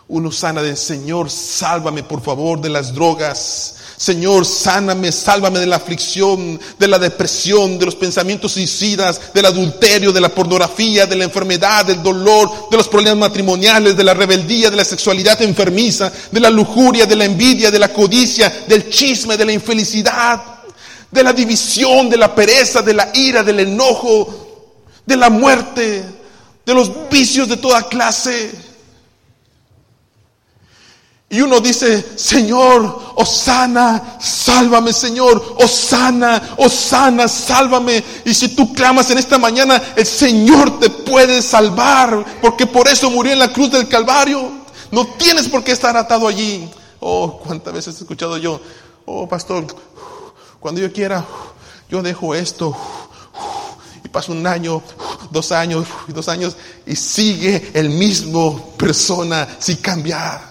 Uno 0.09 0.33
sana 0.33 0.61
de 0.61 0.75
Señor, 0.75 1.31
sálvame 1.31 2.03
por 2.03 2.21
favor 2.21 2.61
de 2.61 2.69
las 2.69 2.93
drogas. 2.93 3.77
Señor, 4.01 4.47
sáname, 4.47 5.13
sálvame 5.13 5.61
de 5.61 5.67
la 5.67 5.77
aflicción, 5.77 6.59
de 6.79 6.89
la 6.89 6.99
depresión, 6.99 7.79
de 7.79 7.85
los 7.85 7.95
pensamientos 7.95 8.53
suicidas, 8.53 9.21
del 9.35 9.45
adulterio, 9.45 10.11
de 10.11 10.23
la 10.23 10.31
pornografía, 10.31 11.05
de 11.05 11.17
la 11.17 11.25
enfermedad, 11.25 11.85
del 11.85 12.03
dolor, 12.03 12.71
de 12.71 12.79
los 12.79 12.89
problemas 12.89 13.19
matrimoniales, 13.19 13.95
de 13.95 14.03
la 14.03 14.15
rebeldía, 14.15 14.71
de 14.71 14.79
la 14.79 14.87
sexualidad 14.87 15.43
enfermiza, 15.43 16.11
de 16.33 16.41
la 16.41 16.49
lujuria, 16.49 17.05
de 17.05 17.15
la 17.15 17.27
envidia, 17.27 17.71
de 17.71 17.79
la 17.79 17.93
codicia, 17.93 18.51
del 18.67 18.89
chisme, 18.89 19.37
de 19.37 19.45
la 19.45 19.53
infelicidad, 19.53 20.41
de 21.11 21.23
la 21.23 21.35
división, 21.35 22.09
de 22.09 22.17
la 22.17 22.35
pereza, 22.35 22.81
de 22.81 22.95
la 22.95 23.11
ira, 23.13 23.43
del 23.43 23.61
enojo, 23.61 24.73
de 25.05 25.17
la 25.19 25.29
muerte, 25.29 26.03
de 26.65 26.73
los 26.73 26.91
vicios 27.11 27.51
de 27.51 27.59
toda 27.59 27.83
clase. 27.83 28.70
Y 31.33 31.40
uno 31.43 31.61
dice, 31.61 32.19
Señor, 32.19 33.12
Osana, 33.14 34.19
sálvame, 34.21 34.93
Señor, 34.93 35.55
Osana, 35.61 36.57
Osana, 36.57 37.29
sálvame. 37.29 38.03
Y 38.25 38.35
si 38.35 38.49
tú 38.49 38.73
clamas 38.73 39.12
en 39.12 39.19
esta 39.19 39.38
mañana, 39.38 39.81
el 39.95 40.05
Señor 40.05 40.81
te 40.81 40.90
puede 40.90 41.40
salvar, 41.40 42.27
porque 42.43 42.66
por 42.66 42.88
eso 42.88 43.12
murió 43.12 43.33
en 43.33 43.38
la 43.38 43.53
cruz 43.53 43.71
del 43.71 43.87
Calvario. 43.87 44.51
No 44.90 45.07
tienes 45.07 45.49
por 45.49 45.62
qué 45.62 45.71
estar 45.71 45.97
atado 45.97 46.27
allí. 46.27 46.69
Oh, 46.99 47.38
cuántas 47.38 47.75
veces 47.75 47.95
he 47.95 47.99
escuchado 48.01 48.37
yo, 48.37 48.61
oh, 49.07 49.29
pastor, 49.29 49.64
cuando 50.59 50.81
yo 50.81 50.93
quiera, 50.93 51.25
yo 51.88 52.03
dejo 52.03 52.35
esto. 52.35 52.77
Y 54.05 54.09
pasa 54.09 54.33
un 54.33 54.45
año, 54.49 54.83
dos 55.31 55.53
años, 55.53 55.87
dos 56.09 56.29
años, 56.29 56.57
y 56.85 56.97
sigue 56.97 57.71
el 57.73 57.88
mismo 57.88 58.75
persona 58.77 59.47
sin 59.61 59.77
cambiar 59.77 60.50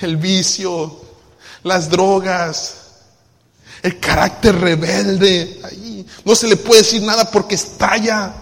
el 0.00 0.16
vicio, 0.16 1.00
las 1.62 1.88
drogas, 1.88 2.84
el 3.82 4.00
carácter 4.00 4.58
rebelde. 4.58 5.60
Ahí 5.64 6.06
no 6.24 6.34
se 6.34 6.48
le 6.48 6.56
puede 6.56 6.82
decir 6.82 7.02
nada 7.02 7.30
porque 7.30 7.54
estalla. 7.54 8.34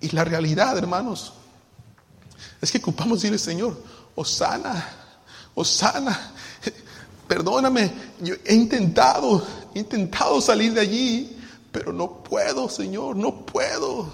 Y 0.00 0.10
la 0.10 0.24
realidad, 0.24 0.76
hermanos, 0.78 1.32
es 2.60 2.70
que 2.70 2.78
ocupamos 2.78 3.18
decirle, 3.18 3.38
Señor, 3.38 3.82
Osana, 4.14 4.88
Osana, 5.54 6.32
perdóname, 7.26 7.92
yo 8.20 8.34
he 8.44 8.54
intentado, 8.54 9.44
he 9.74 9.80
intentado 9.80 10.40
salir 10.40 10.72
de 10.72 10.80
allí, 10.80 11.36
pero 11.70 11.92
no 11.92 12.22
puedo, 12.22 12.68
Señor, 12.68 13.16
no 13.16 13.44
puedo. 13.44 14.12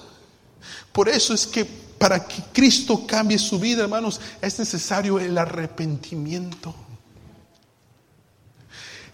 Por 0.92 1.08
eso 1.08 1.34
es 1.34 1.46
que 1.46 1.83
para 2.04 2.22
que 2.22 2.42
Cristo 2.52 3.06
cambie 3.06 3.38
su 3.38 3.58
vida, 3.58 3.84
hermanos, 3.84 4.20
es 4.42 4.58
necesario 4.58 5.18
el 5.18 5.38
arrepentimiento. 5.38 6.74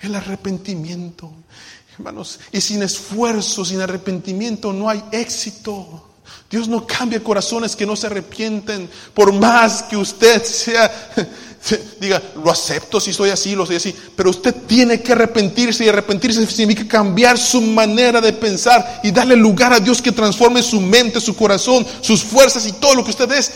El 0.01 0.17
arrepentimiento. 0.17 1.33
Hermanos, 1.95 2.41
y 2.51 2.61
sin 2.61 2.83
esfuerzo, 2.83 3.65
sin 3.65 3.81
arrepentimiento 3.81 4.73
no 4.73 4.89
hay 4.89 5.05
éxito. 5.13 6.09
Dios 6.51 6.67
no 6.67 6.85
cambia 6.85 7.23
corazones 7.23 7.77
que 7.77 7.87
no 7.87 7.95
se 7.95 8.09
arrepienten, 8.09 8.91
por 9.15 9.33
más 9.33 9.85
que 9.85 9.97
usted 9.97 10.43
sea 10.43 10.91
diga, 12.01 12.23
lo 12.43 12.51
acepto 12.51 12.99
si 13.01 13.13
soy 13.13 13.31
así, 13.31 13.55
lo 13.55 13.67
soy 13.67 13.77
así, 13.77 13.95
pero 14.17 14.31
usted 14.31 14.55
tiene 14.67 15.03
que 15.03 15.13
arrepentirse 15.13 15.85
y 15.85 15.89
arrepentirse 15.89 16.47
significa 16.47 16.89
cambiar 16.89 17.39
su 17.39 17.61
manera 17.61 18.21
de 18.21 18.33
pensar 18.33 19.01
y 19.03 19.11
darle 19.11 19.37
lugar 19.37 19.73
a 19.73 19.81
Dios 19.81 20.01
que 20.01 20.13
transforme 20.13 20.63
su 20.63 20.81
mente, 20.81 21.21
su 21.21 21.37
corazón, 21.37 21.87
sus 22.01 22.25
fuerzas 22.25 22.67
y 22.67 22.73
todo 22.73 22.95
lo 22.95 23.05
que 23.05 23.11
usted 23.11 23.31
es. 23.33 23.53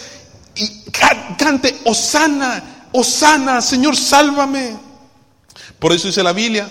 Y 0.54 0.90
cante, 1.38 1.78
Osana, 1.84 2.88
Osana, 2.92 3.62
Señor, 3.62 3.96
sálvame. 3.96 4.76
Por 5.78 5.92
eso 5.92 6.06
dice 6.06 6.22
la 6.22 6.32
Biblia, 6.32 6.70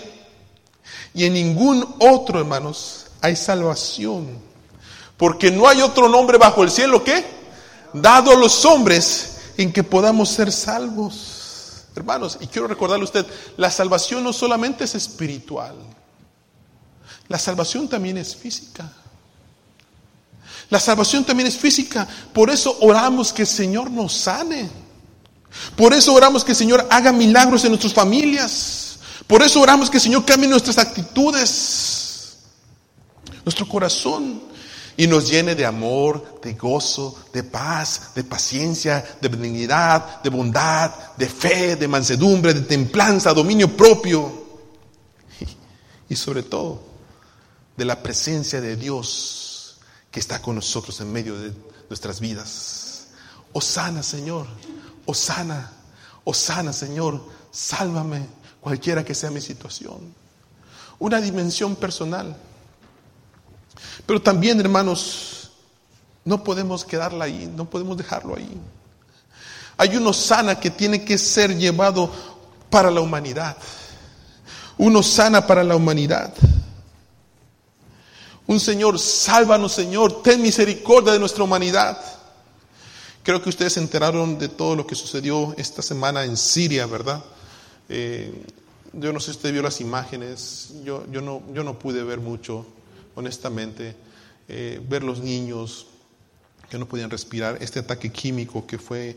y 1.14 1.26
en 1.26 1.34
ningún 1.34 1.96
otro, 2.00 2.40
hermanos, 2.40 3.08
hay 3.22 3.36
salvación, 3.36 4.28
porque 5.18 5.52
no 5.52 5.68
hay 5.68 5.82
otro 5.82 6.10
nombre 6.10 6.38
bajo 6.38 6.64
el 6.64 6.72
cielo 6.72 7.04
que, 7.04 7.26
dado 7.94 8.32
a 8.32 8.36
los 8.36 8.66
hombres, 8.66 9.33
en 9.58 9.72
que 9.72 9.84
podamos 9.84 10.30
ser 10.30 10.52
salvos. 10.52 11.84
Hermanos, 11.96 12.38
y 12.42 12.48
quiero 12.48 12.68
recordarle 12.68 13.04
a 13.04 13.06
usted, 13.06 13.26
la 13.58 13.70
salvación 13.70 14.24
no 14.24 14.34
solamente 14.34 14.84
es 14.84 14.96
espiritual, 14.96 15.76
la 17.28 17.38
salvación 17.38 17.88
también 17.88 18.18
es 18.18 18.36
física. 18.36 18.92
La 20.70 20.80
salvación 20.80 21.24
también 21.24 21.48
es 21.48 21.58
física. 21.58 22.08
Por 22.34 22.50
eso 22.50 22.78
oramos 22.82 23.32
que 23.32 23.44
el 23.44 23.48
Señor 23.48 23.92
nos 23.92 24.14
sane. 24.14 24.70
Por 25.76 25.94
eso 25.94 26.14
oramos 26.14 26.44
que 26.44 26.52
el 26.52 26.58
Señor 26.58 26.88
haga 26.90 27.12
milagros 27.12 27.64
en 27.64 27.72
nuestras 27.72 27.94
familias. 27.94 28.98
Por 29.28 29.44
eso 29.44 29.62
oramos 29.62 29.90
que 29.90 29.98
el 29.98 30.04
Señor 30.04 30.26
cambie 30.26 30.50
nuestras 30.50 30.78
actitudes, 30.78 32.38
nuestro 33.46 33.68
corazón 33.68 34.42
y 34.98 35.08
nos 35.08 35.30
llene 35.30 35.56
de 35.56 35.66
amor, 35.66 36.40
de 36.42 36.54
gozo, 36.54 37.16
de 37.34 37.44
paz, 37.44 38.12
de 38.16 38.24
paciencia, 38.24 39.04
de 39.20 39.28
benignidad, 39.28 40.22
de 40.22 40.30
bondad, 40.30 40.92
de 41.18 41.28
fe, 41.28 41.76
de 41.76 41.88
mansedumbre, 41.88 42.54
de 42.54 42.62
templanza, 42.62 43.34
dominio 43.34 43.76
propio 43.76 44.32
y 46.10 46.16
sobre 46.16 46.44
todo 46.44 46.82
de 47.76 47.86
la 47.86 48.02
presencia 48.02 48.62
de 48.62 48.76
Dios 48.76 49.78
que 50.12 50.20
está 50.20 50.42
con 50.42 50.56
nosotros 50.56 51.00
en 51.02 51.12
medio 51.12 51.40
de 51.40 51.54
nuestras 51.90 52.20
vidas. 52.20 53.08
Osana, 53.52 54.04
Señor, 54.04 54.48
Osana, 55.06 55.72
Osana, 56.24 56.72
Señor, 56.72 57.24
sálvame 57.52 58.28
cualquiera 58.62 59.04
que 59.04 59.16
sea 59.16 59.32
mi 59.32 59.42
situación. 59.42 60.14
Una 61.00 61.20
dimensión 61.20 61.76
personal. 61.76 62.38
Pero 64.06 64.22
también, 64.22 64.60
hermanos, 64.60 65.52
no 66.26 66.44
podemos 66.44 66.86
quedarla 66.86 67.26
ahí, 67.26 67.52
no 67.56 67.70
podemos 67.70 67.98
dejarlo 67.98 68.36
ahí. 68.36 68.50
Hay 69.78 69.96
uno 69.96 70.14
sana 70.14 70.60
que 70.60 70.70
tiene 70.70 71.04
que 71.04 71.18
ser 71.18 71.58
llevado 71.58 72.12
para 72.70 72.92
la 72.92 73.02
humanidad. 73.02 73.58
Uno 74.78 75.04
sana 75.04 75.46
para 75.46 75.64
la 75.64 75.76
humanidad. 75.76 76.34
Un 78.46 78.60
Señor, 78.60 79.00
sálvanos 79.00 79.72
Señor, 79.72 80.22
ten 80.22 80.42
misericordia 80.42 81.14
de 81.14 81.20
nuestra 81.20 81.44
humanidad. 81.44 81.98
Creo 83.24 83.42
que 83.42 83.50
ustedes 83.50 83.74
se 83.74 83.80
enteraron 83.80 84.38
de 84.38 84.50
todo 84.50 84.76
lo 84.76 84.86
que 84.86 84.96
sucedió 84.96 85.54
esta 85.58 85.82
semana 85.82 86.26
en 86.26 86.36
Siria, 86.36 86.86
¿verdad? 86.86 87.24
Eh, 87.88 88.44
yo 88.92 89.14
no 89.14 89.20
sé 89.20 89.32
si 89.32 89.38
usted 89.38 89.54
vio 89.54 89.62
las 89.62 89.80
imágenes, 89.80 90.74
yo, 90.84 91.06
yo, 91.10 91.22
no, 91.22 91.42
yo 91.54 91.64
no 91.64 91.80
pude 91.80 92.04
ver 92.04 92.20
mucho, 92.20 92.66
honestamente, 93.16 93.96
eh, 94.48 94.82
ver 94.88 95.04
los 95.04 95.20
niños 95.20 95.88
que 96.70 96.78
no 96.78 96.88
podían 96.88 97.10
respirar, 97.10 97.58
este 97.62 97.80
ataque 97.80 98.12
químico 98.12 98.66
que 98.66 98.78
fue 98.78 99.16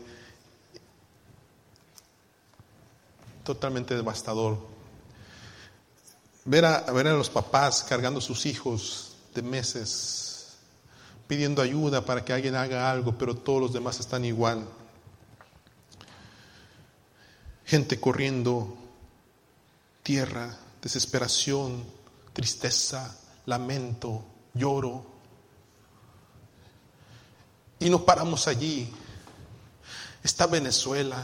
totalmente 3.43 3.95
devastador. 3.95 4.57
Ver 6.45 6.65
a, 6.65 6.81
ver 6.91 7.07
a 7.07 7.13
los 7.13 7.29
papás 7.29 7.83
cargando 7.83 8.19
a 8.19 8.21
sus 8.21 8.45
hijos 8.45 9.15
de 9.33 9.41
meses, 9.41 10.57
pidiendo 11.27 11.61
ayuda 11.61 12.05
para 12.05 12.23
que 12.23 12.33
alguien 12.33 12.55
haga 12.55 12.91
algo, 12.91 13.17
pero 13.17 13.35
todos 13.35 13.61
los 13.61 13.73
demás 13.73 13.99
están 13.99 14.23
igual. 14.23 14.67
Gente 17.65 17.99
corriendo, 17.99 18.77
tierra, 20.03 20.57
desesperación, 20.81 21.83
tristeza, 22.33 23.17
lamento, 23.47 24.23
lloro. 24.53 25.03
Y 27.79 27.89
no 27.89 28.05
paramos 28.05 28.47
allí. 28.47 28.93
Está 30.23 30.45
Venezuela, 30.45 31.23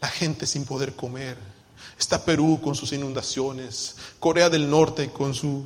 la 0.00 0.08
gente 0.08 0.46
sin 0.46 0.64
poder 0.64 0.94
comer. 0.94 1.36
Está 1.98 2.24
Perú 2.24 2.60
con 2.62 2.76
sus 2.76 2.92
inundaciones. 2.92 3.96
Corea 4.20 4.48
del 4.48 4.70
Norte 4.70 5.10
con 5.10 5.34
su 5.34 5.64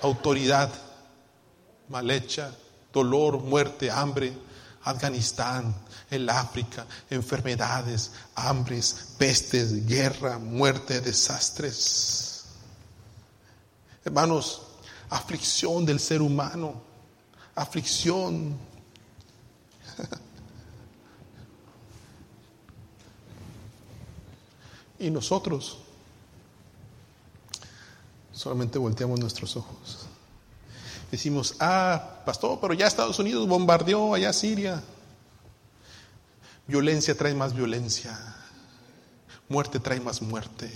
autoridad 0.00 0.72
mal 1.88 2.10
hecha, 2.10 2.50
dolor, 2.92 3.42
muerte, 3.42 3.90
hambre. 3.90 4.32
Afganistán, 4.84 5.74
el 6.08 6.30
África, 6.30 6.86
enfermedades, 7.10 8.12
hambres, 8.34 9.08
pestes, 9.18 9.86
guerra, 9.86 10.38
muerte, 10.38 11.02
desastres. 11.02 12.27
Hermanos, 14.04 14.62
aflicción 15.10 15.84
del 15.84 16.00
ser 16.00 16.22
humano, 16.22 16.80
aflicción. 17.54 18.56
y 24.98 25.10
nosotros 25.10 25.78
solamente 28.32 28.78
volteamos 28.78 29.18
nuestros 29.18 29.56
ojos. 29.56 30.06
Decimos, 31.10 31.56
ah, 31.60 32.22
pastor, 32.24 32.58
pero 32.60 32.74
ya 32.74 32.86
Estados 32.86 33.18
Unidos 33.18 33.48
bombardeó 33.48 34.14
allá 34.14 34.32
Siria. 34.32 34.82
Violencia 36.66 37.16
trae 37.16 37.34
más 37.34 37.54
violencia. 37.54 38.16
Muerte 39.48 39.80
trae 39.80 40.00
más 40.00 40.20
muerte. 40.20 40.70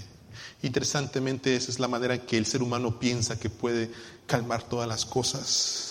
Interesantemente, 0.62 1.57
esa 1.57 1.72
es 1.72 1.81
la 1.81 1.88
manera 1.88 2.14
en 2.14 2.20
que 2.20 2.38
el 2.38 2.46
ser 2.46 2.62
humano 2.62 2.98
piensa 3.01 3.38
que 3.38 3.51
puede 3.51 3.90
calmar 4.27 4.62
todas 4.62 4.88
las 4.88 5.05
cosas. 5.05 5.88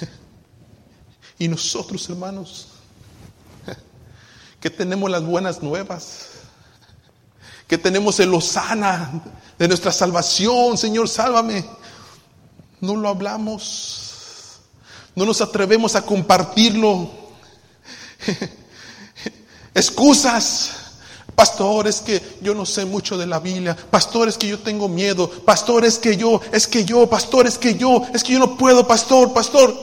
Y 1.38 1.48
nosotros, 1.48 2.08
hermanos, 2.08 2.68
que 4.60 4.70
tenemos 4.70 5.10
las 5.10 5.24
buenas 5.24 5.62
nuevas, 5.62 6.30
que 7.66 7.78
tenemos 7.78 8.20
el 8.20 8.32
Osana 8.34 9.22
de 9.58 9.66
nuestra 9.66 9.90
salvación, 9.90 10.76
Señor, 10.78 11.08
sálvame. 11.08 11.64
No 12.80 12.94
lo 12.96 13.08
hablamos, 13.08 14.60
no 15.14 15.24
nos 15.24 15.40
atrevemos 15.40 15.96
a 15.96 16.02
compartirlo. 16.02 17.10
Excusas. 19.74 20.70
Pastor, 21.34 21.88
es 21.88 22.00
que 22.00 22.20
yo 22.42 22.54
no 22.54 22.66
sé 22.66 22.84
mucho 22.84 23.16
de 23.16 23.26
la 23.26 23.40
Biblia. 23.40 23.76
Pastor, 23.90 24.28
es 24.28 24.36
que 24.36 24.48
yo 24.48 24.58
tengo 24.58 24.88
miedo. 24.88 25.28
Pastor, 25.28 25.84
es 25.84 25.98
que 25.98 26.16
yo, 26.16 26.40
es 26.52 26.66
que 26.66 26.84
yo, 26.84 27.08
pastor, 27.08 27.46
es 27.46 27.56
que 27.56 27.74
yo, 27.74 28.02
es 28.12 28.22
que 28.22 28.34
yo 28.34 28.38
no 28.38 28.56
puedo, 28.56 28.86
pastor, 28.86 29.32
pastor. 29.32 29.74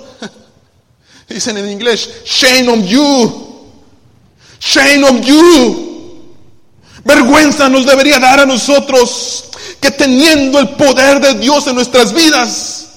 Dicen 1.28 1.58
en 1.58 1.70
inglés, 1.70 2.24
shame 2.26 2.70
on 2.70 2.86
you. 2.86 3.72
Shame 4.60 5.04
on 5.04 5.22
you. 5.24 5.90
Vergüenza 7.04 7.68
nos 7.70 7.86
debería 7.86 8.20
dar 8.20 8.42
a 8.42 8.46
nosotros 8.46 9.46
que 9.80 9.92
teniendo 9.92 10.60
el 10.60 10.70
poder 10.70 11.20
de 11.20 11.34
Dios 11.36 11.66
en 11.68 11.76
nuestras 11.76 12.14
vidas 12.14 12.90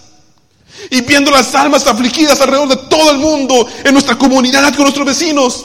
y 0.90 1.00
viendo 1.02 1.30
las 1.30 1.54
almas 1.54 1.86
afligidas 1.86 2.40
alrededor 2.40 2.68
de 2.68 2.76
todo 2.88 3.12
el 3.12 3.18
mundo, 3.18 3.66
en 3.84 3.92
nuestra 3.92 4.18
comunidad, 4.18 4.74
con 4.74 4.82
nuestros 4.82 5.06
vecinos, 5.06 5.64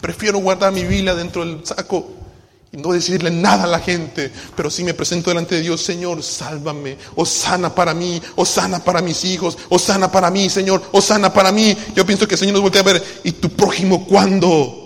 Prefiero 0.00 0.38
guardar 0.38 0.72
mi 0.72 0.84
Biblia 0.84 1.14
dentro 1.14 1.44
del 1.44 1.64
saco 1.64 2.18
y 2.70 2.76
no 2.76 2.92
decirle 2.92 3.30
nada 3.30 3.64
a 3.64 3.66
la 3.66 3.80
gente, 3.80 4.30
pero 4.54 4.70
si 4.70 4.84
me 4.84 4.92
presento 4.92 5.30
delante 5.30 5.54
de 5.54 5.62
Dios, 5.62 5.80
Señor, 5.80 6.22
sálvame, 6.22 6.98
o 7.16 7.24
sana 7.24 7.74
para 7.74 7.94
mí, 7.94 8.20
o 8.36 8.44
sana 8.44 8.84
para 8.84 9.00
mis 9.00 9.24
hijos, 9.24 9.56
o 9.70 9.78
sana 9.78 10.12
para 10.12 10.30
mí, 10.30 10.50
Señor, 10.50 10.82
o 10.92 11.00
sana 11.00 11.32
para 11.32 11.50
mí. 11.50 11.76
Yo 11.94 12.04
pienso 12.04 12.28
que 12.28 12.34
el 12.34 12.38
Señor 12.38 12.54
nos 12.54 12.62
voltea 12.62 12.82
a 12.82 12.84
ver, 12.84 13.20
¿y 13.24 13.32
tu 13.32 13.48
prójimo 13.48 14.06
cuándo? 14.06 14.84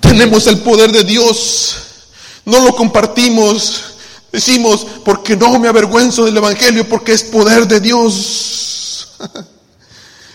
Tenemos 0.00 0.46
el 0.46 0.58
poder 0.58 0.92
de 0.92 1.04
Dios, 1.04 2.10
no 2.44 2.60
lo 2.60 2.74
compartimos, 2.74 3.89
Decimos, 4.32 4.86
porque 5.04 5.36
no 5.36 5.58
me 5.58 5.68
avergüenzo 5.68 6.24
del 6.24 6.36
Evangelio, 6.36 6.88
porque 6.88 7.12
es 7.12 7.24
poder 7.24 7.66
de 7.66 7.80
Dios. 7.80 9.08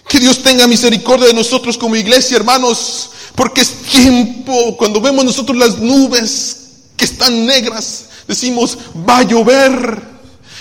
Que 0.07 0.19
Dios 0.19 0.43
tenga 0.43 0.67
misericordia 0.67 1.25
de 1.25 1.33
nosotros 1.33 1.79
como 1.79 1.95
iglesia, 1.95 2.37
hermanos, 2.37 3.09
porque 3.33 3.61
es 3.61 3.73
tiempo, 3.81 4.77
cuando 4.77 5.01
vemos 5.01 5.25
nosotros 5.25 5.57
las 5.57 5.79
nubes 5.79 6.57
que 6.95 7.05
están 7.05 7.43
negras, 7.45 8.05
decimos, 8.27 8.77
va 9.09 9.17
a 9.17 9.23
llover. 9.23 10.15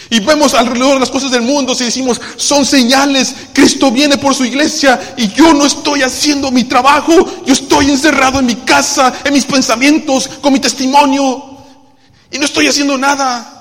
Y 0.08 0.20
vemos 0.20 0.54
alrededor 0.54 0.98
las 0.98 1.10
cosas 1.10 1.30
del 1.30 1.42
mundo 1.42 1.74
y 1.78 1.84
decimos, 1.84 2.20
son 2.36 2.64
señales, 2.64 3.34
Cristo 3.52 3.90
viene 3.90 4.16
por 4.16 4.34
su 4.34 4.44
iglesia 4.44 5.14
y 5.16 5.28
yo 5.28 5.52
no 5.54 5.66
estoy 5.66 6.02
haciendo 6.02 6.50
mi 6.50 6.64
trabajo, 6.64 7.12
yo 7.44 7.52
estoy 7.52 7.90
encerrado 7.90 8.38
en 8.38 8.46
mi 8.46 8.56
casa, 8.56 9.12
en 9.24 9.34
mis 9.34 9.44
pensamientos, 9.44 10.28
con 10.40 10.52
mi 10.52 10.60
testimonio. 10.60 11.53
Y 12.34 12.38
no 12.38 12.46
estoy 12.46 12.66
haciendo 12.66 12.98
nada. 12.98 13.54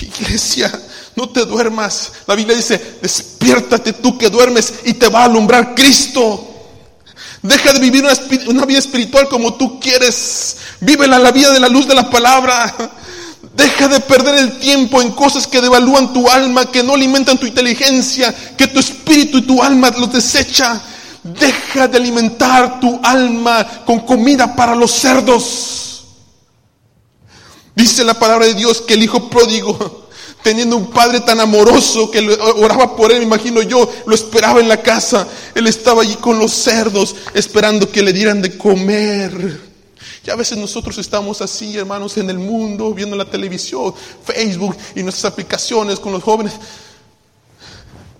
Iglesia, 0.00 0.72
no 1.14 1.28
te 1.28 1.44
duermas. 1.44 2.10
La 2.26 2.34
Biblia 2.34 2.56
dice, 2.56 2.96
despiértate 3.02 3.92
tú 3.92 4.16
que 4.16 4.30
duermes 4.30 4.72
y 4.86 4.94
te 4.94 5.08
va 5.08 5.20
a 5.20 5.24
alumbrar 5.24 5.74
Cristo. 5.74 6.48
Deja 7.42 7.74
de 7.74 7.78
vivir 7.78 8.06
una, 8.46 8.64
vida 8.64 8.78
espiritual 8.78 9.28
como 9.28 9.52
tú 9.52 9.78
quieres. 9.78 10.56
Vive 10.80 11.06
la 11.06 11.30
vida 11.30 11.52
de 11.52 11.60
la 11.60 11.68
luz 11.68 11.86
de 11.86 11.94
la 11.94 12.08
palabra. 12.08 12.74
Deja 13.54 13.86
de 13.86 14.00
perder 14.00 14.36
el 14.36 14.58
tiempo 14.58 15.02
en 15.02 15.10
cosas 15.10 15.46
que 15.46 15.60
devalúan 15.60 16.14
tu 16.14 16.30
alma, 16.30 16.70
que 16.70 16.82
no 16.82 16.94
alimentan 16.94 17.36
tu 17.36 17.44
inteligencia, 17.44 18.34
que 18.56 18.68
tu 18.68 18.80
espíritu 18.80 19.36
y 19.36 19.42
tu 19.42 19.62
alma 19.62 19.90
los 19.90 20.10
desecha. 20.10 20.80
Deja 21.22 21.86
de 21.86 21.98
alimentar 21.98 22.80
tu 22.80 22.98
alma 23.02 23.84
con 23.84 24.00
comida 24.00 24.56
para 24.56 24.74
los 24.74 24.90
cerdos. 24.90 25.91
Dice 27.74 28.04
la 28.04 28.14
palabra 28.14 28.46
de 28.46 28.54
Dios 28.54 28.80
que 28.82 28.94
el 28.94 29.02
hijo 29.02 29.30
pródigo, 29.30 30.08
teniendo 30.42 30.76
un 30.76 30.90
padre 30.90 31.20
tan 31.20 31.40
amoroso 31.40 32.10
que 32.10 32.20
oraba 32.56 32.94
por 32.96 33.10
él, 33.10 33.18
me 33.18 33.24
imagino 33.24 33.62
yo, 33.62 33.90
lo 34.06 34.14
esperaba 34.14 34.60
en 34.60 34.68
la 34.68 34.82
casa. 34.82 35.26
Él 35.54 35.66
estaba 35.66 36.02
allí 36.02 36.16
con 36.16 36.38
los 36.38 36.52
cerdos, 36.52 37.14
esperando 37.34 37.90
que 37.90 38.02
le 38.02 38.12
dieran 38.12 38.42
de 38.42 38.58
comer. 38.58 39.72
Y 40.24 40.30
a 40.30 40.36
veces 40.36 40.56
nosotros 40.58 40.98
estamos 40.98 41.40
así, 41.40 41.76
hermanos, 41.76 42.16
en 42.16 42.30
el 42.30 42.38
mundo, 42.38 42.92
viendo 42.94 43.16
la 43.16 43.28
televisión, 43.28 43.92
Facebook 44.24 44.76
y 44.94 45.02
nuestras 45.02 45.32
aplicaciones 45.32 45.98
con 45.98 46.12
los 46.12 46.22
jóvenes. 46.22 46.52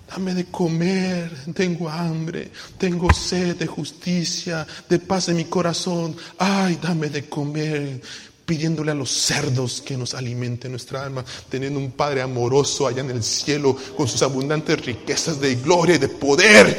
Dame 0.09 0.33
de 0.33 0.45
comer, 0.45 1.31
tengo 1.55 1.89
hambre, 1.89 2.51
tengo 2.77 3.11
sed 3.13 3.55
de 3.55 3.65
justicia, 3.65 4.67
de 4.87 4.99
paz 4.99 5.29
en 5.29 5.37
mi 5.37 5.45
corazón. 5.45 6.15
Ay, 6.37 6.77
dame 6.81 7.09
de 7.09 7.27
comer, 7.27 8.01
pidiéndole 8.45 8.91
a 8.91 8.95
los 8.95 9.09
cerdos 9.09 9.81
que 9.81 9.97
nos 9.97 10.13
alimente 10.13 10.69
nuestra 10.69 11.03
alma, 11.03 11.23
teniendo 11.49 11.79
un 11.79 11.91
Padre 11.91 12.21
amoroso 12.21 12.87
allá 12.87 13.01
en 13.01 13.11
el 13.11 13.23
cielo 13.23 13.75
con 13.95 14.07
sus 14.07 14.21
abundantes 14.21 14.85
riquezas 14.85 15.39
de 15.39 15.55
gloria 15.55 15.95
y 15.95 15.99
de 15.99 16.09
poder 16.09 16.77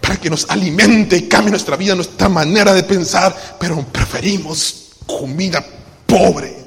para 0.00 0.16
que 0.16 0.30
nos 0.30 0.48
alimente 0.50 1.16
y 1.16 1.28
cambie 1.28 1.50
nuestra 1.50 1.76
vida, 1.76 1.94
nuestra 1.94 2.28
manera 2.28 2.74
de 2.74 2.82
pensar, 2.82 3.56
pero 3.58 3.80
preferimos 3.84 4.90
comida 5.06 5.64
pobre. 6.06 6.62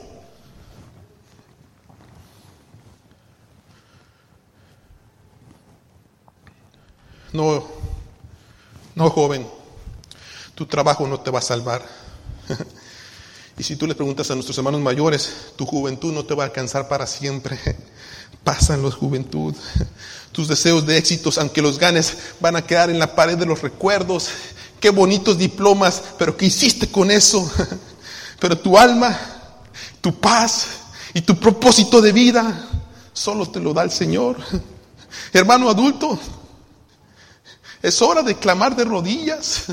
No, 7.33 7.67
no 8.95 9.09
joven, 9.09 9.45
tu 10.55 10.65
trabajo 10.65 11.05
no 11.05 11.19
te 11.19 11.31
va 11.31 11.39
a 11.39 11.41
salvar. 11.41 11.85
Y 13.57 13.63
si 13.63 13.75
tú 13.75 13.87
le 13.87 13.95
preguntas 13.95 14.29
a 14.29 14.35
nuestros 14.35 14.57
hermanos 14.57 14.81
mayores, 14.81 15.31
tu 15.55 15.65
juventud 15.65 16.13
no 16.13 16.25
te 16.25 16.35
va 16.35 16.43
a 16.43 16.47
alcanzar 16.47 16.87
para 16.87 17.07
siempre. 17.07 17.57
Pasan 18.43 18.81
los 18.81 18.95
juventud. 18.95 19.55
Tus 20.31 20.47
deseos 20.47 20.85
de 20.85 20.97
éxitos, 20.97 21.37
aunque 21.37 21.61
los 21.61 21.79
ganes, 21.79 22.17
van 22.41 22.57
a 22.57 22.65
quedar 22.65 22.89
en 22.89 22.99
la 22.99 23.15
pared 23.15 23.37
de 23.37 23.45
los 23.45 23.61
recuerdos. 23.61 24.29
Qué 24.81 24.89
bonitos 24.89 25.37
diplomas, 25.37 26.03
pero 26.17 26.35
¿qué 26.35 26.47
hiciste 26.47 26.91
con 26.91 27.09
eso? 27.11 27.49
Pero 28.37 28.57
tu 28.59 28.77
alma, 28.77 29.17
tu 30.01 30.19
paz 30.19 30.67
y 31.13 31.21
tu 31.21 31.39
propósito 31.39 32.01
de 32.01 32.11
vida, 32.11 32.67
solo 33.13 33.49
te 33.49 33.61
lo 33.61 33.73
da 33.73 33.81
el 33.81 33.91
Señor. 33.91 34.35
Hermano 35.33 35.69
adulto, 35.69 36.19
es 37.81 38.01
hora 38.01 38.21
de 38.21 38.35
clamar 38.35 38.75
de 38.75 38.83
rodillas. 38.83 39.63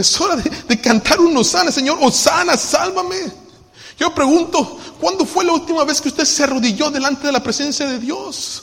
Es 0.00 0.18
hora 0.18 0.36
de, 0.36 0.80
cantar 0.80 1.20
un 1.20 1.36
Osana, 1.36 1.70
Señor. 1.70 1.98
Osana, 2.00 2.56
sálvame. 2.56 3.16
Yo 3.98 4.14
pregunto, 4.14 4.78
¿cuándo 4.98 5.26
fue 5.26 5.44
la 5.44 5.52
última 5.52 5.84
vez 5.84 6.00
que 6.00 6.08
usted 6.08 6.24
se 6.24 6.44
arrodilló 6.44 6.90
delante 6.90 7.26
de 7.26 7.32
la 7.32 7.42
presencia 7.42 7.86
de 7.86 7.98
Dios? 7.98 8.62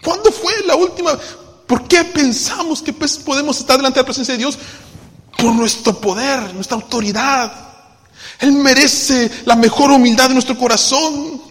¿Cuándo 0.00 0.30
fue 0.30 0.52
la 0.64 0.76
última? 0.76 1.18
¿Por 1.66 1.88
qué 1.88 2.04
pensamos 2.04 2.82
que 2.82 2.92
pues 2.92 3.16
podemos 3.18 3.58
estar 3.58 3.76
delante 3.76 3.98
de 3.98 4.02
la 4.02 4.06
presencia 4.06 4.34
de 4.34 4.38
Dios? 4.38 4.58
Por 5.36 5.54
nuestro 5.56 6.00
poder, 6.00 6.54
nuestra 6.54 6.76
autoridad. 6.76 7.52
Él 8.38 8.52
merece 8.52 9.28
la 9.44 9.56
mejor 9.56 9.90
humildad 9.90 10.28
de 10.28 10.34
nuestro 10.34 10.56
corazón. 10.56 11.42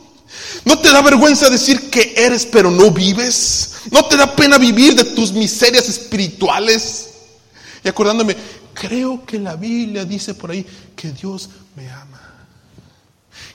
¿No 0.64 0.80
te 0.80 0.94
da 0.94 1.02
vergüenza 1.02 1.50
decir 1.50 1.90
que 1.90 2.14
eres 2.16 2.46
pero 2.46 2.72
no 2.72 2.90
vives? 2.92 3.72
¿No 3.92 4.06
te 4.06 4.16
da 4.16 4.34
pena 4.34 4.58
vivir 4.58 4.96
de 4.96 5.04
tus 5.04 5.34
miserias 5.34 5.90
espirituales? 5.90 7.10
Y 7.84 7.90
acordándome, 7.90 8.36
creo 8.82 9.24
que 9.24 9.38
la 9.38 9.56
Biblia 9.56 10.06
dice 10.06 10.34
por 10.34 10.50
ahí 10.50 10.66
que 10.96 11.12
Dios 11.12 11.52
me 11.76 11.88
ama. 11.92 12.20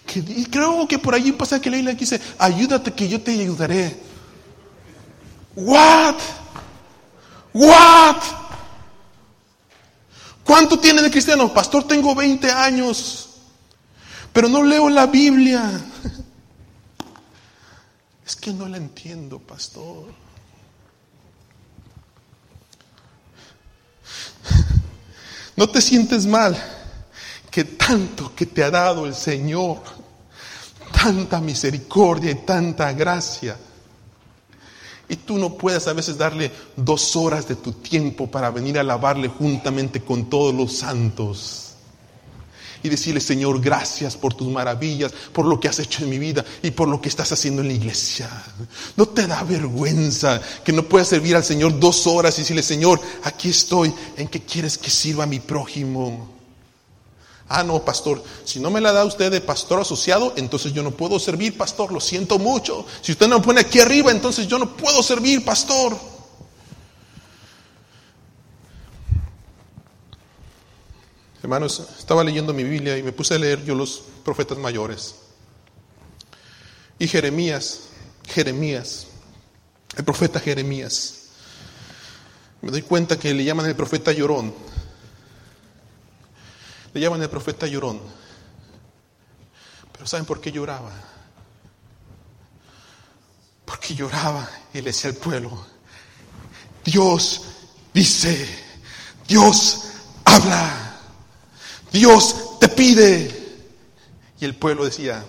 Que, 0.06 0.22
creo 0.48 0.86
que 0.86 1.00
por 1.00 1.16
allí 1.16 1.32
pasa 1.32 1.60
que 1.60 1.68
la 1.68 1.78
Biblia 1.78 1.94
dice, 1.94 2.20
ayúdate 2.38 2.92
que 2.92 3.08
yo 3.08 3.20
te 3.20 3.32
ayudaré. 3.32 4.00
What? 5.56 6.14
What? 7.52 8.22
¿Cuánto 10.44 10.78
tiene 10.78 11.02
de 11.02 11.10
cristiano? 11.10 11.52
Pastor, 11.52 11.88
tengo 11.88 12.14
20 12.14 12.48
años, 12.52 13.30
pero 14.32 14.48
no 14.48 14.62
leo 14.62 14.88
la 14.88 15.06
Biblia. 15.06 15.62
Es 18.24 18.34
que 18.34 18.52
no 18.52 18.68
la 18.68 18.76
entiendo, 18.76 19.38
pastor. 19.38 20.06
No 25.56 25.68
te 25.68 25.80
sientes 25.80 26.26
mal 26.26 26.56
que 27.50 27.64
tanto 27.64 28.34
que 28.34 28.46
te 28.46 28.62
ha 28.62 28.70
dado 28.70 29.06
el 29.06 29.14
Señor, 29.14 29.78
tanta 30.92 31.40
misericordia 31.40 32.30
y 32.30 32.34
tanta 32.46 32.92
gracia. 32.92 33.56
Y 35.08 35.16
tú 35.16 35.38
no 35.38 35.54
puedes 35.54 35.86
a 35.88 35.92
veces 35.92 36.18
darle 36.18 36.50
dos 36.76 37.16
horas 37.16 37.48
de 37.48 37.56
tu 37.56 37.72
tiempo 37.72 38.30
para 38.30 38.50
venir 38.50 38.76
a 38.76 38.80
alabarle 38.82 39.28
juntamente 39.28 40.02
con 40.02 40.28
todos 40.28 40.54
los 40.54 40.76
santos 40.76 41.65
y 42.86 42.90
decirle, 42.90 43.20
Señor, 43.20 43.60
gracias 43.60 44.16
por 44.16 44.34
tus 44.34 44.48
maravillas, 44.48 45.12
por 45.32 45.44
lo 45.44 45.60
que 45.60 45.68
has 45.68 45.78
hecho 45.78 46.04
en 46.04 46.10
mi 46.10 46.18
vida 46.18 46.44
y 46.62 46.70
por 46.70 46.88
lo 46.88 47.00
que 47.00 47.08
estás 47.08 47.30
haciendo 47.32 47.62
en 47.62 47.68
la 47.68 47.74
iglesia. 47.74 48.30
No 48.96 49.06
te 49.06 49.26
da 49.26 49.42
vergüenza 49.42 50.40
que 50.64 50.72
no 50.72 50.84
puedas 50.84 51.08
servir 51.08 51.36
al 51.36 51.44
Señor 51.44 51.78
dos 51.78 52.06
horas 52.06 52.36
y 52.38 52.42
decirle, 52.42 52.62
Señor, 52.62 53.00
aquí 53.24 53.50
estoy, 53.50 53.92
¿en 54.16 54.28
qué 54.28 54.42
quieres 54.42 54.78
que 54.78 54.90
sirva 54.90 55.24
a 55.24 55.26
mi 55.26 55.40
prójimo? 55.40 56.34
Ah, 57.48 57.62
no, 57.62 57.84
pastor, 57.84 58.22
si 58.44 58.58
no 58.58 58.70
me 58.70 58.80
la 58.80 58.92
da 58.92 59.04
usted 59.04 59.30
de 59.30 59.40
pastor 59.40 59.80
asociado, 59.80 60.32
entonces 60.36 60.72
yo 60.72 60.82
no 60.82 60.90
puedo 60.90 61.18
servir, 61.20 61.56
pastor, 61.56 61.92
lo 61.92 62.00
siento 62.00 62.38
mucho. 62.38 62.84
Si 63.02 63.12
usted 63.12 63.28
no 63.28 63.38
me 63.38 63.44
pone 63.44 63.60
aquí 63.60 63.78
arriba, 63.78 64.10
entonces 64.10 64.48
yo 64.48 64.58
no 64.58 64.76
puedo 64.76 65.02
servir, 65.02 65.44
pastor. 65.44 65.96
Hermanos, 71.46 71.80
estaba 71.96 72.24
leyendo 72.24 72.52
mi 72.52 72.64
Biblia 72.64 72.98
y 72.98 73.04
me 73.04 73.12
puse 73.12 73.34
a 73.34 73.38
leer 73.38 73.64
yo 73.64 73.76
los 73.76 74.02
profetas 74.24 74.58
mayores. 74.58 75.14
Y 76.98 77.06
Jeremías, 77.06 77.82
Jeremías, 78.26 79.06
el 79.96 80.04
profeta 80.04 80.40
Jeremías. 80.40 81.28
Me 82.62 82.72
doy 82.72 82.82
cuenta 82.82 83.16
que 83.16 83.32
le 83.32 83.44
llaman 83.44 83.66
el 83.66 83.76
profeta 83.76 84.10
llorón. 84.10 84.52
Le 86.92 87.00
llaman 87.00 87.22
el 87.22 87.30
profeta 87.30 87.68
llorón. 87.68 88.00
Pero 89.92 90.04
¿saben 90.04 90.26
por 90.26 90.40
qué 90.40 90.50
lloraba? 90.50 90.90
Porque 93.64 93.94
lloraba 93.94 94.50
y 94.74 94.78
le 94.78 94.86
decía 94.86 95.10
al 95.10 95.16
pueblo, 95.16 95.64
Dios 96.84 97.42
dice, 97.94 98.48
Dios 99.28 99.84
habla. 100.24 100.85
Dios 101.96 102.58
te 102.60 102.68
pide. 102.68 103.46
Y 104.38 104.44
el 104.44 104.54
pueblo 104.54 104.84
decía, 104.84 105.24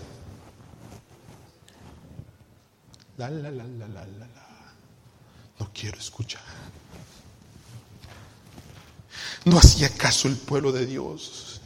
la, 3.18 3.30
la, 3.30 3.50
la, 3.50 3.64
la, 3.64 3.88
la, 3.88 4.06
la, 4.06 4.28
no 5.60 5.72
quiero 5.74 5.98
escuchar. 5.98 6.42
No 9.46 9.58
hacía 9.58 9.90
caso 9.90 10.28
el 10.28 10.36
pueblo 10.36 10.74
de 10.74 10.86
Dios. 10.86 11.62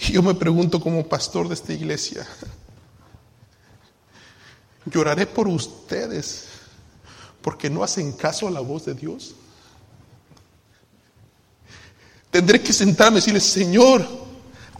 Y 0.00 0.12
yo 0.12 0.22
me 0.22 0.34
pregunto 0.34 0.80
como 0.80 1.08
pastor 1.08 1.48
de 1.48 1.54
esta 1.54 1.72
iglesia, 1.72 2.26
lloraré 4.86 5.26
por 5.26 5.48
ustedes 5.48 6.46
porque 7.42 7.68
no 7.68 7.82
hacen 7.82 8.12
caso 8.12 8.46
a 8.46 8.50
la 8.50 8.60
voz 8.60 8.84
de 8.84 8.94
Dios. 8.94 9.34
Tendré 12.30 12.60
que 12.60 12.72
sentarme 12.72 13.18
y 13.18 13.20
decirle, 13.20 13.40
Señor, 13.40 14.06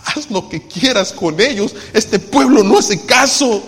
haz 0.05 0.31
lo 0.31 0.49
que 0.49 0.67
quieras 0.67 1.13
con 1.13 1.41
ellos. 1.41 1.75
Este 1.93 2.19
pueblo 2.19 2.63
no 2.63 2.79
hace 2.79 3.05
caso. 3.05 3.63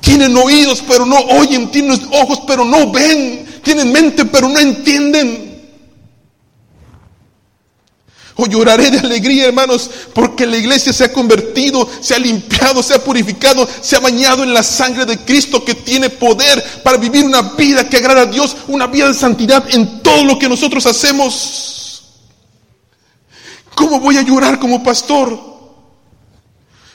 Tienen 0.00 0.36
oídos 0.36 0.82
pero 0.88 1.04
no 1.04 1.18
oyen, 1.18 1.70
tienen 1.70 2.00
ojos 2.12 2.40
pero 2.46 2.64
no 2.64 2.90
ven, 2.90 3.60
tienen 3.62 3.92
mente 3.92 4.24
pero 4.24 4.48
no 4.48 4.58
entienden. 4.58 5.50
O 8.36 8.46
lloraré 8.46 8.90
de 8.90 9.00
alegría, 9.00 9.48
hermanos, 9.48 9.90
porque 10.14 10.46
la 10.46 10.56
iglesia 10.56 10.94
se 10.94 11.04
ha 11.04 11.12
convertido, 11.12 11.86
se 12.00 12.14
ha 12.14 12.18
limpiado, 12.18 12.82
se 12.82 12.94
ha 12.94 13.04
purificado, 13.04 13.68
se 13.82 13.96
ha 13.96 14.00
bañado 14.00 14.42
en 14.42 14.54
la 14.54 14.62
sangre 14.62 15.04
de 15.04 15.18
Cristo 15.18 15.62
que 15.62 15.74
tiene 15.74 16.08
poder 16.08 16.64
para 16.82 16.96
vivir 16.96 17.22
una 17.26 17.42
vida 17.42 17.86
que 17.86 17.98
agrada 17.98 18.22
a 18.22 18.26
Dios, 18.26 18.56
una 18.68 18.86
vida 18.86 19.08
de 19.08 19.14
santidad 19.14 19.62
en 19.74 20.02
todo 20.02 20.24
lo 20.24 20.38
que 20.38 20.48
nosotros 20.48 20.86
hacemos. 20.86 21.79
¿Cómo 23.80 23.98
voy 23.98 24.18
a 24.18 24.22
llorar 24.22 24.58
como 24.58 24.82
pastor? 24.82 25.40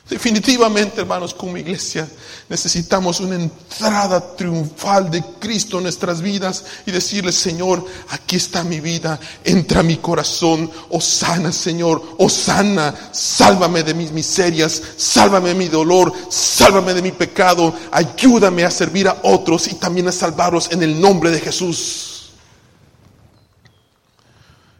Definitivamente, 0.07 1.01
hermanos, 1.01 1.33
como 1.33 1.57
iglesia, 1.57 2.07
necesitamos 2.47 3.19
una 3.21 3.33
entrada 3.33 4.35
triunfal 4.35 5.09
de 5.09 5.23
Cristo 5.39 5.77
en 5.77 5.83
nuestras 5.83 6.21
vidas 6.21 6.63
y 6.85 6.91
decirle, 6.91 7.31
Señor, 7.31 7.83
aquí 8.09 8.35
está 8.35 8.63
mi 8.63 8.81
vida, 8.81 9.19
entra 9.43 9.79
a 9.79 9.83
mi 9.83 9.97
corazón, 9.97 10.69
oh 10.91 11.01
sana, 11.01 11.51
Señor, 11.51 12.03
oh 12.19 12.29
sana, 12.29 12.93
sálvame 13.11 13.81
de 13.81 13.95
mis 13.95 14.11
miserias, 14.11 14.79
sálvame 14.95 15.49
de 15.49 15.55
mi 15.55 15.67
dolor, 15.69 16.13
sálvame 16.29 16.93
de 16.93 17.01
mi 17.01 17.11
pecado, 17.11 17.73
ayúdame 17.91 18.63
a 18.63 18.69
servir 18.69 19.07
a 19.07 19.21
otros 19.23 19.67
y 19.69 19.73
también 19.73 20.07
a 20.07 20.11
salvarlos 20.11 20.71
en 20.71 20.83
el 20.83 21.01
nombre 21.01 21.31
de 21.31 21.39
Jesús. 21.39 22.29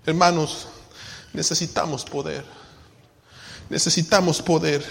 Hermanos, 0.06 0.68
necesitamos 1.36 2.06
poder, 2.06 2.44
necesitamos 3.70 4.42
poder 4.42 4.84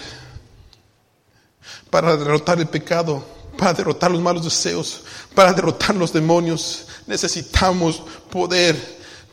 para 1.89 2.15
derrotar 2.15 2.59
el 2.59 2.67
pecado, 2.67 3.25
para 3.57 3.73
derrotar 3.73 4.11
los 4.11 4.21
malos 4.21 4.43
deseos, 4.43 5.01
para 5.33 5.53
derrotar 5.53 5.95
los 5.95 6.11
demonios. 6.11 6.87
Necesitamos 7.07 8.01
poder, 8.29 8.75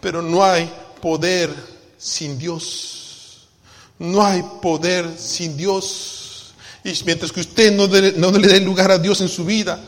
pero 0.01 0.23
no 0.23 0.45
hay 0.45 0.73
poder 1.01 1.55
sin 1.99 2.39
Dios. 2.39 3.49
No 3.99 4.25
hay 4.25 4.43
poder 4.61 5.17
sin 5.19 5.57
Dios. 5.57 6.55
Y 6.85 6.93
mientras 7.05 7.31
que 7.31 7.41
usted 7.41 7.73
no, 7.73 7.87
no 7.87 8.39
le 8.39 8.49
dé 8.49 8.61
lugar 8.61 8.91
a 8.91 8.99
Dios 8.99 9.21
en 9.21 9.29
su 9.29 9.45
vida, 9.45 9.81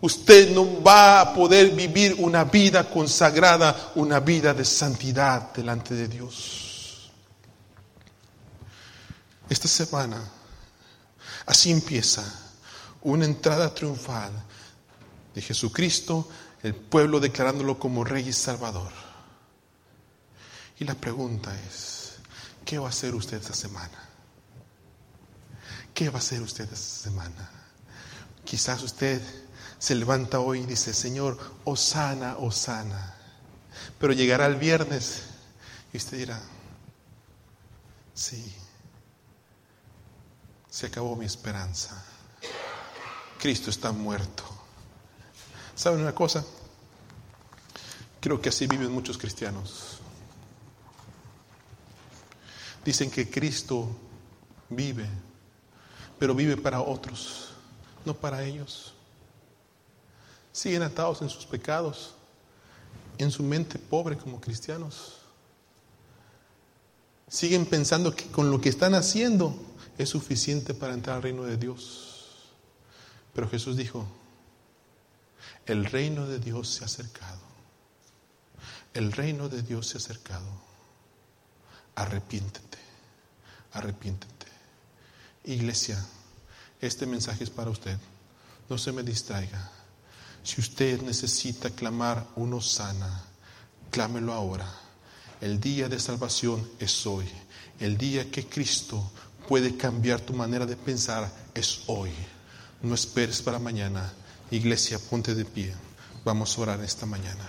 usted 0.00 0.50
no 0.50 0.82
va 0.82 1.20
a 1.20 1.34
poder 1.34 1.70
vivir 1.70 2.16
una 2.18 2.44
vida 2.44 2.88
consagrada, 2.88 3.92
una 3.94 4.20
vida 4.20 4.52
de 4.52 4.64
santidad 4.64 5.52
delante 5.54 5.94
de 5.94 6.08
Dios. 6.08 6.61
Esta 9.52 9.68
semana 9.68 10.18
Así 11.44 11.70
empieza 11.70 12.24
una 13.02 13.26
entrada 13.26 13.74
triunfal 13.74 14.32
de 15.34 15.42
Jesucristo, 15.42 16.26
el 16.62 16.74
pueblo 16.74 17.20
declarándolo 17.20 17.78
como 17.78 18.02
Rey 18.02 18.28
y 18.28 18.32
Salvador. 18.32 18.92
Y 20.78 20.84
la 20.84 20.94
pregunta 20.94 21.54
es, 21.68 22.14
¿qué 22.64 22.78
va 22.78 22.86
a 22.86 22.88
hacer 22.88 23.14
usted 23.14 23.36
esta 23.36 23.52
semana? 23.52 23.98
¿Qué 25.92 26.08
va 26.08 26.16
a 26.16 26.22
hacer 26.22 26.40
usted 26.40 26.64
esta 26.64 26.76
semana? 27.10 27.50
Quizás 28.46 28.82
usted 28.82 29.20
se 29.78 29.94
levanta 29.94 30.40
hoy 30.40 30.60
y 30.60 30.66
dice, 30.66 30.94
Señor, 30.94 31.38
Osana, 31.64 32.38
Osana. 32.38 33.16
Pero 33.98 34.14
llegará 34.14 34.46
el 34.46 34.56
viernes 34.56 35.24
y 35.92 35.98
usted 35.98 36.16
dirá, 36.16 36.40
sí, 38.14 38.54
se 40.72 40.86
acabó 40.86 41.14
mi 41.14 41.26
esperanza. 41.26 42.02
Cristo 43.38 43.68
está 43.68 43.92
muerto. 43.92 44.42
¿Saben 45.74 46.00
una 46.00 46.14
cosa? 46.14 46.42
Creo 48.18 48.40
que 48.40 48.48
así 48.48 48.66
viven 48.66 48.90
muchos 48.90 49.18
cristianos. 49.18 49.98
Dicen 52.82 53.10
que 53.10 53.28
Cristo 53.28 53.86
vive, 54.70 55.06
pero 56.18 56.34
vive 56.34 56.56
para 56.56 56.80
otros, 56.80 57.50
no 58.06 58.14
para 58.14 58.42
ellos. 58.42 58.94
Siguen 60.52 60.82
atados 60.82 61.20
en 61.20 61.28
sus 61.28 61.44
pecados, 61.44 62.14
en 63.18 63.30
su 63.30 63.42
mente 63.42 63.78
pobre 63.78 64.16
como 64.16 64.40
cristianos. 64.40 65.18
Siguen 67.28 67.66
pensando 67.66 68.16
que 68.16 68.28
con 68.28 68.50
lo 68.50 68.58
que 68.58 68.70
están 68.70 68.94
haciendo 68.94 69.54
es 69.98 70.08
suficiente 70.08 70.74
para 70.74 70.94
entrar 70.94 71.16
al 71.16 71.22
reino 71.22 71.44
de 71.44 71.56
Dios. 71.56 72.52
Pero 73.34 73.48
Jesús 73.48 73.76
dijo, 73.76 74.06
el 75.66 75.84
reino 75.84 76.26
de 76.26 76.38
Dios 76.38 76.68
se 76.68 76.82
ha 76.82 76.86
acercado. 76.86 77.40
El 78.94 79.12
reino 79.12 79.48
de 79.48 79.62
Dios 79.62 79.88
se 79.88 79.96
ha 79.96 80.00
acercado. 80.00 80.46
Arrepiéntete, 81.94 82.78
arrepiéntete. 83.72 84.46
Iglesia, 85.44 86.04
este 86.80 87.06
mensaje 87.06 87.44
es 87.44 87.50
para 87.50 87.70
usted. 87.70 87.98
No 88.68 88.78
se 88.78 88.92
me 88.92 89.02
distraiga. 89.02 89.70
Si 90.42 90.60
usted 90.60 91.00
necesita 91.02 91.70
clamar 91.70 92.26
uno 92.36 92.60
sana, 92.60 93.24
clámelo 93.90 94.32
ahora. 94.32 94.68
El 95.40 95.60
día 95.60 95.88
de 95.88 96.00
salvación 96.00 96.68
es 96.78 97.06
hoy. 97.06 97.28
El 97.78 97.96
día 97.96 98.30
que 98.30 98.46
Cristo 98.46 99.10
puede 99.52 99.76
cambiar 99.76 100.18
tu 100.18 100.32
manera 100.32 100.64
de 100.64 100.76
pensar 100.76 101.30
es 101.52 101.82
hoy. 101.86 102.10
No 102.80 102.94
esperes 102.94 103.42
para 103.42 103.58
mañana. 103.58 104.10
Iglesia, 104.50 104.98
ponte 104.98 105.34
de 105.34 105.44
pie. 105.44 105.74
Vamos 106.24 106.56
a 106.56 106.60
orar 106.62 106.80
esta 106.82 107.04
mañana. 107.04 107.44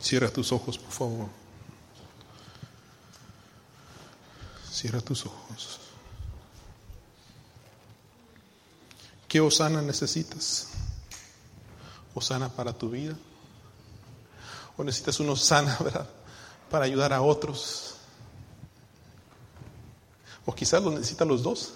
Cierra 0.00 0.28
tus 0.28 0.50
ojos, 0.50 0.76
por 0.76 0.90
favor. 0.90 1.28
Cierra 4.72 5.00
tus 5.00 5.24
ojos. 5.24 5.83
¿Qué 9.34 9.40
Osana 9.40 9.82
necesitas? 9.82 10.68
¿Osana 12.14 12.48
para 12.48 12.72
tu 12.72 12.88
vida? 12.88 13.16
¿O 14.76 14.84
necesitas 14.84 15.18
un 15.18 15.28
Osana 15.28 15.76
para 16.70 16.84
ayudar 16.84 17.12
a 17.12 17.20
otros? 17.20 17.96
¿O 20.46 20.54
quizás 20.54 20.80
lo 20.84 20.92
necesitan 20.92 21.26
los 21.26 21.42
dos? 21.42 21.72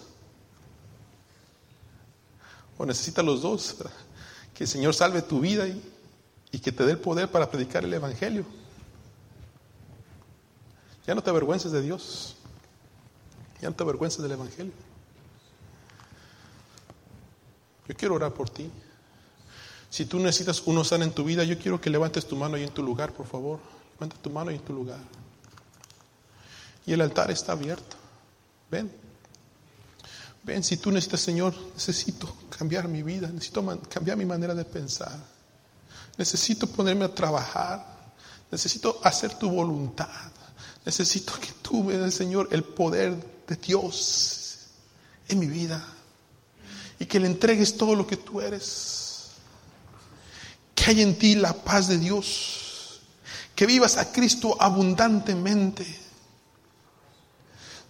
¿O 2.78 2.86
necesitas 2.86 3.24
los 3.24 3.42
dos? 3.42 3.74
Que 4.54 4.62
el 4.62 4.70
Señor 4.70 4.94
salve 4.94 5.20
tu 5.20 5.40
vida 5.40 5.66
y, 5.66 5.82
y 6.52 6.60
que 6.60 6.70
te 6.70 6.84
dé 6.86 6.92
el 6.92 7.00
poder 7.00 7.28
para 7.28 7.50
predicar 7.50 7.84
el 7.84 7.92
Evangelio. 7.92 8.44
Ya 11.08 11.16
no 11.16 11.24
te 11.24 11.30
avergüences 11.30 11.72
de 11.72 11.82
Dios. 11.82 12.36
Ya 13.60 13.68
no 13.68 13.74
te 13.74 13.82
avergüences 13.82 14.22
del 14.22 14.30
Evangelio. 14.30 14.87
Yo 17.88 17.96
quiero 17.96 18.14
orar 18.14 18.34
por 18.34 18.50
ti. 18.50 18.70
Si 19.90 20.04
tú 20.04 20.18
necesitas 20.18 20.62
uno 20.66 20.84
sana 20.84 21.04
en 21.04 21.12
tu 21.12 21.24
vida, 21.24 21.42
yo 21.44 21.58
quiero 21.58 21.80
que 21.80 21.88
levantes 21.88 22.26
tu 22.26 22.36
mano 22.36 22.56
ahí 22.56 22.64
en 22.64 22.70
tu 22.70 22.82
lugar, 22.82 23.14
por 23.14 23.26
favor. 23.26 23.58
Levanta 23.94 24.16
tu 24.20 24.28
mano 24.30 24.50
ahí 24.50 24.56
en 24.56 24.62
tu 24.62 24.74
lugar. 24.74 25.00
Y 26.84 26.92
el 26.92 27.00
altar 27.00 27.30
está 27.30 27.52
abierto. 27.52 27.96
Ven. 28.70 28.92
Ven, 30.42 30.62
si 30.62 30.76
tú 30.76 30.90
necesitas, 30.90 31.20
Señor, 31.20 31.54
necesito 31.74 32.36
cambiar 32.50 32.86
mi 32.88 33.02
vida, 33.02 33.28
necesito 33.28 33.80
cambiar 33.88 34.18
mi 34.18 34.26
manera 34.26 34.54
de 34.54 34.64
pensar. 34.64 35.18
Necesito 36.18 36.66
ponerme 36.66 37.06
a 37.06 37.14
trabajar. 37.14 37.84
Necesito 38.50 39.00
hacer 39.02 39.34
tu 39.34 39.50
voluntad. 39.50 40.30
Necesito 40.84 41.32
que 41.40 41.52
tú 41.62 41.88
des, 41.88 42.14
Señor, 42.14 42.48
el 42.50 42.64
poder 42.64 43.16
de 43.46 43.56
Dios 43.56 44.68
en 45.28 45.38
mi 45.38 45.46
vida 45.46 45.94
y 46.98 47.06
que 47.06 47.20
le 47.20 47.26
entregues 47.26 47.76
todo 47.76 47.94
lo 47.94 48.06
que 48.06 48.16
tú 48.16 48.40
eres. 48.40 49.28
Que 50.74 50.90
hay 50.90 51.02
en 51.02 51.16
ti 51.16 51.34
la 51.34 51.52
paz 51.52 51.88
de 51.88 51.98
Dios. 51.98 53.00
Que 53.54 53.66
vivas 53.66 53.96
a 53.96 54.10
Cristo 54.10 54.56
abundantemente. 54.58 55.86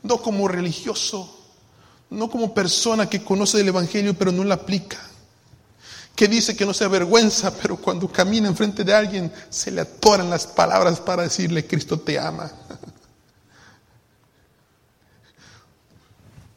No 0.02 0.18
como 0.18 0.46
religioso, 0.46 1.38
no 2.10 2.30
como 2.30 2.54
persona 2.54 3.08
que 3.08 3.24
conoce 3.24 3.60
el 3.60 3.68
Evangelio 3.68 4.14
pero 4.14 4.30
no 4.32 4.44
lo 4.44 4.54
aplica. 4.54 4.98
Que 6.14 6.28
dice 6.28 6.56
que 6.56 6.66
no 6.66 6.74
se 6.74 6.84
avergüenza, 6.84 7.54
pero 7.54 7.76
cuando 7.76 8.10
camina 8.10 8.48
enfrente 8.48 8.84
de 8.84 8.94
alguien 8.94 9.32
se 9.48 9.70
le 9.70 9.82
atoran 9.82 10.28
las 10.30 10.46
palabras 10.46 11.00
para 11.00 11.22
decirle 11.22 11.66
Cristo 11.66 11.98
te 11.98 12.18
ama. 12.18 12.50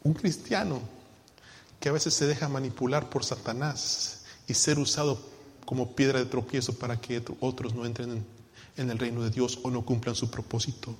Un 0.04 0.14
cristiano 0.14 1.01
que 1.82 1.88
a 1.88 1.92
veces 1.92 2.14
se 2.14 2.28
deja 2.28 2.48
manipular 2.48 3.10
por 3.10 3.24
Satanás 3.24 4.20
y 4.46 4.54
ser 4.54 4.78
usado 4.78 5.20
como 5.66 5.96
piedra 5.96 6.20
de 6.20 6.26
tropiezo 6.26 6.74
para 6.74 7.00
que 7.00 7.20
otros 7.40 7.74
no 7.74 7.84
entren 7.84 8.24
en, 8.76 8.90
el 8.90 8.98
reino 9.00 9.20
de 9.24 9.30
Dios 9.30 9.58
o 9.64 9.70
no 9.70 9.84
cumplan 9.84 10.14
su 10.14 10.30
propósito. 10.30 10.94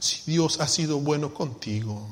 Si 0.00 0.22
Dios 0.30 0.60
ha 0.60 0.66
sido 0.66 0.98
bueno 0.98 1.34
contigo, 1.34 2.08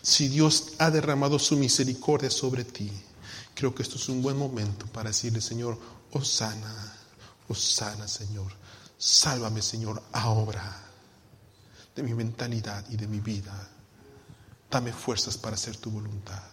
si 0.00 0.28
Dios 0.28 0.72
ha 0.78 0.90
derramado 0.90 1.38
su 1.38 1.54
misericordia 1.58 2.30
sobre 2.30 2.64
ti, 2.64 2.90
creo 3.54 3.74
que 3.74 3.82
esto 3.82 3.96
es 3.96 4.08
un 4.08 4.22
buen 4.22 4.38
momento 4.38 4.86
para 4.86 5.10
decirle, 5.10 5.42
Señor, 5.42 5.78
oh 6.12 6.24
sana, 6.24 6.96
oh 7.46 7.54
sana, 7.54 8.08
Señor, 8.08 8.50
sálvame, 8.96 9.60
Señor, 9.60 10.02
ahora 10.12 10.80
de 11.94 12.02
mi 12.02 12.14
mentalidad 12.14 12.86
y 12.88 12.96
de 12.96 13.06
mi 13.06 13.20
vida. 13.20 13.71
Dame 14.72 14.90
fuerzas 14.90 15.36
para 15.36 15.54
hacer 15.54 15.76
tu 15.76 15.90
voluntad. 15.90 16.51